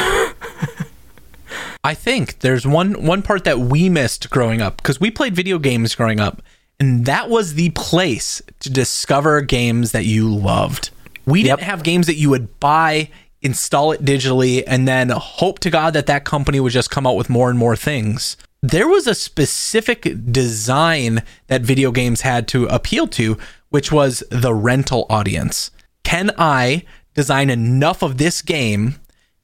I 1.83 1.93
think 1.93 2.39
there's 2.39 2.65
one 2.65 3.05
one 3.05 3.21
part 3.21 3.43
that 3.43 3.59
we 3.59 3.89
missed 3.89 4.29
growing 4.29 4.61
up 4.61 4.77
because 4.77 5.01
we 5.01 5.11
played 5.11 5.35
video 5.35 5.59
games 5.59 5.93
growing 5.93 6.21
up, 6.21 6.41
and 6.79 7.05
that 7.05 7.29
was 7.29 7.55
the 7.55 7.71
place 7.71 8.41
to 8.61 8.69
discover 8.69 9.41
games 9.41 9.91
that 9.91 10.05
you 10.05 10.33
loved. 10.33 10.91
We 11.25 11.43
Yep. 11.43 11.59
didn't 11.59 11.69
have 11.69 11.83
games 11.83 12.07
that 12.07 12.15
you 12.15 12.29
would 12.29 12.59
buy, 12.59 13.09
install 13.41 13.91
it 13.91 14.03
digitally, 14.03 14.63
and 14.65 14.87
then 14.87 15.09
hope 15.09 15.59
to 15.59 15.69
God 15.69 15.93
that 15.93 16.07
that 16.07 16.25
company 16.25 16.59
would 16.59 16.73
just 16.73 16.91
come 16.91 17.07
out 17.07 17.15
with 17.15 17.29
more 17.29 17.49
and 17.49 17.57
more 17.57 17.75
things. 17.75 18.37
There 18.61 18.87
was 18.87 19.07
a 19.07 19.15
specific 19.15 20.31
design 20.31 21.23
that 21.47 21.61
video 21.61 21.91
games 21.91 22.21
had 22.21 22.47
to 22.49 22.65
appeal 22.67 23.07
to, 23.07 23.37
which 23.69 23.91
was 23.91 24.23
the 24.29 24.53
rental 24.53 25.07
audience. 25.09 25.71
Can 26.03 26.31
I 26.37 26.83
design 27.13 27.49
enough 27.49 28.01
of 28.01 28.17
this 28.17 28.41
game 28.41 28.95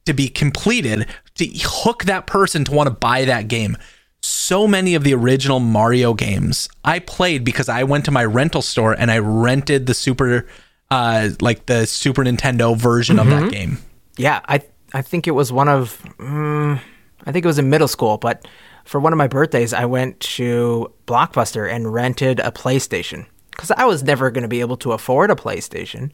to 0.06 0.14
be 0.14 0.30
completed 0.30 1.06
to 1.36 1.46
hook 1.56 2.06
that 2.06 2.26
person 2.26 2.64
to 2.66 2.72
want 2.72 2.88
to 2.88 2.94
buy 2.94 3.26
that 3.26 3.48
game. 3.48 3.78
So 4.22 4.68
many 4.68 4.96
of 4.96 5.04
the 5.04 5.14
original 5.14 5.60
Mario 5.60 6.14
games 6.14 6.68
I 6.84 7.00
played 7.00 7.44
because 7.44 7.70
I 7.70 7.84
went 7.84 8.06
to 8.06 8.12
my 8.12 8.26
rental 8.26 8.62
store 8.62 8.94
and 8.94 9.12
I 9.12 9.20
rented 9.20 9.86
the 9.86 9.94
Super, 9.94 10.48
uh, 10.90 11.30
like 11.40 11.68
the 11.68 11.86
Super 11.86 12.24
Nintendo 12.24 12.76
version 12.76 13.20
of 13.20 13.28
that 13.28 13.52
game. 13.52 13.78
Yeah, 14.18 14.42
I 14.48 14.62
I 14.94 15.02
think 15.02 15.28
it 15.28 15.32
was 15.32 15.52
one 15.52 15.68
of 15.68 16.02
mm, 16.18 16.80
I 17.26 17.32
think 17.32 17.46
it 17.46 17.48
was 17.48 17.60
in 17.60 17.70
middle 17.70 17.88
school, 17.88 18.18
but 18.18 18.48
for 18.86 19.00
one 19.00 19.14
of 19.14 19.18
my 19.18 19.28
birthdays, 19.28 19.74
I 19.74 19.86
went 19.86 20.20
to 20.22 20.92
Blockbuster 21.08 21.70
and 21.70 21.94
rented 21.94 22.40
a 22.40 22.52
PlayStation 22.52 23.26
because 23.52 23.72
I 23.72 23.86
was 23.86 24.04
never 24.04 24.32
going 24.32 24.44
to 24.44 24.48
be 24.48 24.62
able 24.62 24.78
to 24.78 24.94
afford 24.94 25.30
a 25.30 25.36
PlayStation. 25.36 26.12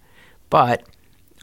But 0.50 0.84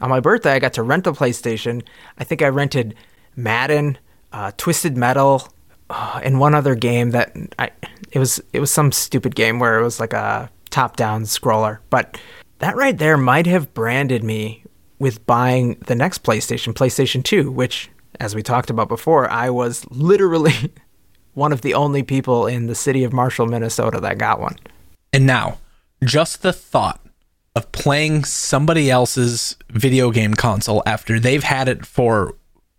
on 0.01 0.09
my 0.09 0.19
birthday, 0.19 0.53
I 0.53 0.59
got 0.59 0.73
to 0.73 0.83
rent 0.83 1.07
a 1.07 1.13
PlayStation. 1.13 1.83
I 2.17 2.23
think 2.25 2.41
I 2.41 2.47
rented 2.47 2.95
Madden, 3.35 3.97
uh, 4.33 4.51
Twisted 4.57 4.97
Metal, 4.97 5.47
uh, 5.89 6.19
and 6.23 6.39
one 6.39 6.55
other 6.55 6.75
game 6.75 7.11
that 7.11 7.35
I 7.59 7.71
it 8.11 8.19
was 8.19 8.41
it 8.51 8.59
was 8.59 8.71
some 8.71 8.91
stupid 8.91 9.35
game 9.35 9.59
where 9.59 9.79
it 9.79 9.83
was 9.83 9.99
like 9.99 10.13
a 10.13 10.49
top-down 10.69 11.23
scroller. 11.23 11.79
But 11.89 12.19
that 12.59 12.75
right 12.75 12.97
there 12.97 13.17
might 13.17 13.45
have 13.45 13.73
branded 13.73 14.23
me 14.23 14.63
with 15.01 15.25
buying 15.25 15.77
the 15.87 15.95
next 15.95 16.21
PlayStation, 16.21 16.75
PlayStation 16.75 17.23
2, 17.23 17.51
which 17.51 17.89
as 18.19 18.35
we 18.35 18.43
talked 18.43 18.69
about 18.69 18.87
before, 18.87 19.27
I 19.31 19.49
was 19.49 19.83
literally 19.89 20.53
one 21.33 21.51
of 21.51 21.61
the 21.61 21.73
only 21.73 22.03
people 22.03 22.45
in 22.45 22.67
the 22.67 22.75
city 22.75 23.03
of 23.03 23.11
Marshall, 23.11 23.47
Minnesota 23.47 23.99
that 23.99 24.19
got 24.19 24.39
one. 24.39 24.57
And 25.11 25.25
now, 25.25 25.57
just 26.03 26.43
the 26.43 26.53
thought 26.53 27.01
of 27.55 27.71
playing 27.71 28.25
somebody 28.25 28.91
else's 28.91 29.57
video 29.71 30.11
game 30.11 30.35
console 30.35 30.83
after 30.85 31.19
they've 31.19 31.43
had 31.43 31.67
it 31.67 31.83
for 31.83 32.35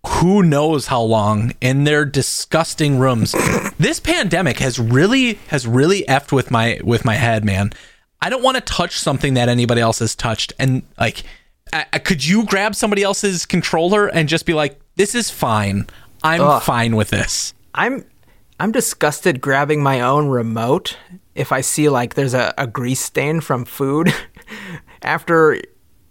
who 0.07 0.45
knows 0.45 0.87
how 0.87 1.03
long 1.03 1.53
in 1.61 1.83
their 1.83 2.05
disgusting 2.05 3.01
rooms. 3.01 3.35
this 3.81 3.99
pandemic 3.99 4.61
has 4.61 4.79
really 4.79 5.35
has 5.49 5.66
really 5.66 6.05
effed 6.05 6.31
with 6.31 6.53
my 6.53 6.79
with 6.85 7.05
my 7.05 7.16
head, 7.16 7.45
man. 7.45 7.73
I 8.20 8.31
don't 8.31 8.45
want 8.45 8.55
to 8.59 8.61
touch 8.61 8.97
something 8.97 9.35
that 9.35 9.49
anybody 9.49 9.81
else 9.81 9.99
has 9.99 10.14
touched 10.14 10.53
and 10.61 10.83
like 11.01 11.25
I, 11.73 11.87
I- 11.93 11.99
could 11.99 12.25
you 12.25 12.45
grab 12.45 12.75
somebody 12.75 13.03
else's 13.03 13.47
controller 13.47 14.07
and 14.09 14.29
just 14.29 14.47
be 14.47 14.55
like 14.55 14.79
this 14.97 15.14
is 15.14 15.31
fine. 15.31 15.87
I'm 16.23 16.41
Ugh. 16.43 16.62
fine 16.62 16.97
with 16.97 17.11
this. 17.11 17.55
I'm 17.75 18.05
I'm 18.61 18.70
disgusted 18.73 19.41
grabbing 19.41 19.83
my 19.83 20.01
own 20.01 20.29
remote 20.29 20.97
if 21.35 21.51
I 21.51 21.62
see 21.62 21.89
like 21.89 22.14
there's 22.14 22.35
a, 22.35 22.53
a 22.59 22.66
grease 22.66 23.01
stain 23.01 23.41
from 23.41 23.64
food 23.64 24.12
after 25.03 25.61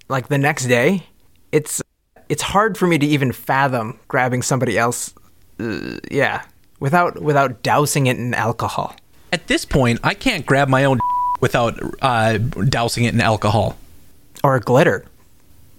like 0.10 0.28
the 0.28 0.38
next 0.38 0.66
day. 0.66 1.06
It's 1.52 1.82
it's 2.30 2.42
hard 2.42 2.78
for 2.78 2.88
me 2.88 2.98
to 2.98 3.06
even 3.06 3.32
fathom 3.32 4.00
grabbing 4.08 4.42
somebody 4.42 4.78
else 4.78 5.14
uh, 5.60 5.98
yeah, 6.10 6.44
without 6.80 7.22
without 7.22 7.62
dousing 7.64 8.08
it 8.08 8.18
in 8.18 8.34
alcohol. 8.34 8.96
At 9.32 9.48
this 9.48 9.64
point, 9.66 10.00
I 10.04 10.14
can't 10.14 10.46
grab 10.46 10.68
my 10.68 10.84
own 10.86 11.00
without 11.40 11.80
uh, 12.02 12.38
dousing 12.38 13.06
it 13.06 13.14
in 13.14 13.22
alcohol. 13.22 13.78
Or 14.44 14.60
glitter. 14.60 15.06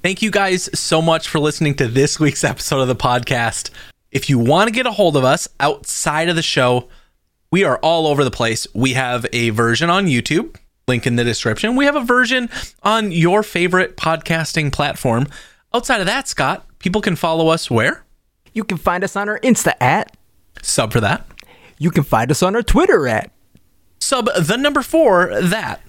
Thank 0.03 0.20
you 0.20 0.32
guys 0.32 0.68
so 0.76 1.00
much 1.00 1.28
for 1.28 1.38
listening 1.38 1.76
to 1.76 1.86
this 1.86 2.18
week's 2.18 2.42
episode 2.42 2.80
of 2.80 2.88
the 2.88 2.96
podcast. 2.96 3.70
If 4.11 4.28
you 4.28 4.36
want 4.36 4.66
to 4.66 4.74
get 4.74 4.84
a 4.84 4.90
hold 4.90 5.16
of 5.16 5.22
us 5.22 5.46
outside 5.61 6.28
of 6.28 6.34
the 6.34 6.42
show, 6.42 6.88
we 7.53 7.62
are 7.62 7.78
all 7.84 8.09
over 8.09 8.24
the 8.24 8.30
place. 8.32 8.66
We 8.74 8.94
have 8.94 9.24
a 9.32 9.50
version 9.50 9.90
on 9.90 10.07
YouTube, 10.07 10.57
link 10.88 11.07
in 11.07 11.14
the 11.14 11.22
description. 11.22 11.76
We 11.76 11.84
have 11.84 11.94
a 11.94 12.03
version 12.03 12.50
on 12.82 13.12
your 13.12 13.44
favorite 13.44 13.96
podcasting 13.96 14.72
platform. 14.72 15.28
Outside 15.72 16.00
of 16.00 16.07
that, 16.07 16.26
Scott, 16.26 16.66
people 16.80 17.00
can 17.00 17.14
follow 17.14 17.46
us 17.46 17.70
where? 17.70 18.05
You 18.55 18.64
can 18.64 18.78
find 18.78 19.05
us 19.05 19.14
on 19.14 19.28
our 19.28 19.38
Insta 19.38 19.74
at. 19.80 20.16
Sub 20.62 20.92
for 20.92 21.00
that. 21.00 21.24
You 21.78 21.92
can 21.92 22.03
find 22.03 22.28
us 22.32 22.42
on 22.42 22.57
our 22.57 22.62
Twitter 22.64 23.07
at. 23.07 23.30
Sub 24.00 24.28
the 24.36 24.57
number 24.57 24.82
four, 24.82 25.40
that. 25.40 25.80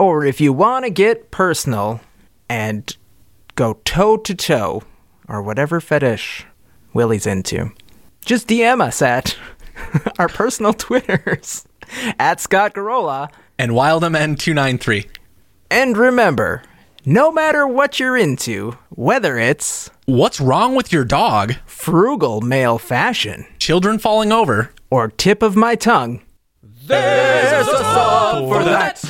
Or 0.00 0.24
if 0.24 0.40
you 0.40 0.52
want 0.52 0.86
to 0.86 0.90
get 0.90 1.30
personal 1.30 2.00
and 2.48 2.96
go 3.54 3.74
toe 3.84 4.16
to 4.18 4.34
toe, 4.34 4.82
or 5.28 5.42
whatever 5.42 5.80
fetish 5.80 6.46
Willie's 6.92 7.26
into, 7.26 7.70
just 8.24 8.48
DM 8.48 8.80
us 8.80 9.02
at 9.02 9.36
our 10.18 10.28
personal 10.28 10.72
Twitters 10.72 11.66
at 12.18 12.40
Scott 12.40 12.74
Garola. 12.74 13.30
And 13.58 13.72
WildMN293. 13.72 15.06
And 15.70 15.96
remember, 15.96 16.62
no 17.06 17.30
matter 17.30 17.66
what 17.68 18.00
you're 18.00 18.16
into, 18.16 18.76
whether 18.90 19.38
it's 19.38 19.90
What's 20.06 20.40
wrong 20.40 20.74
with 20.74 20.92
your 20.92 21.04
dog? 21.04 21.54
frugal 21.66 22.40
male 22.40 22.78
fashion 22.78 23.46
Children 23.58 23.98
falling 23.98 24.32
over. 24.32 24.70
or 24.90 25.08
tip 25.08 25.42
of 25.42 25.54
my 25.56 25.76
tongue, 25.76 26.20
there's 26.86 27.68
a 27.68 27.78
song 27.78 28.48
for 28.48 28.64
that. 28.64 29.02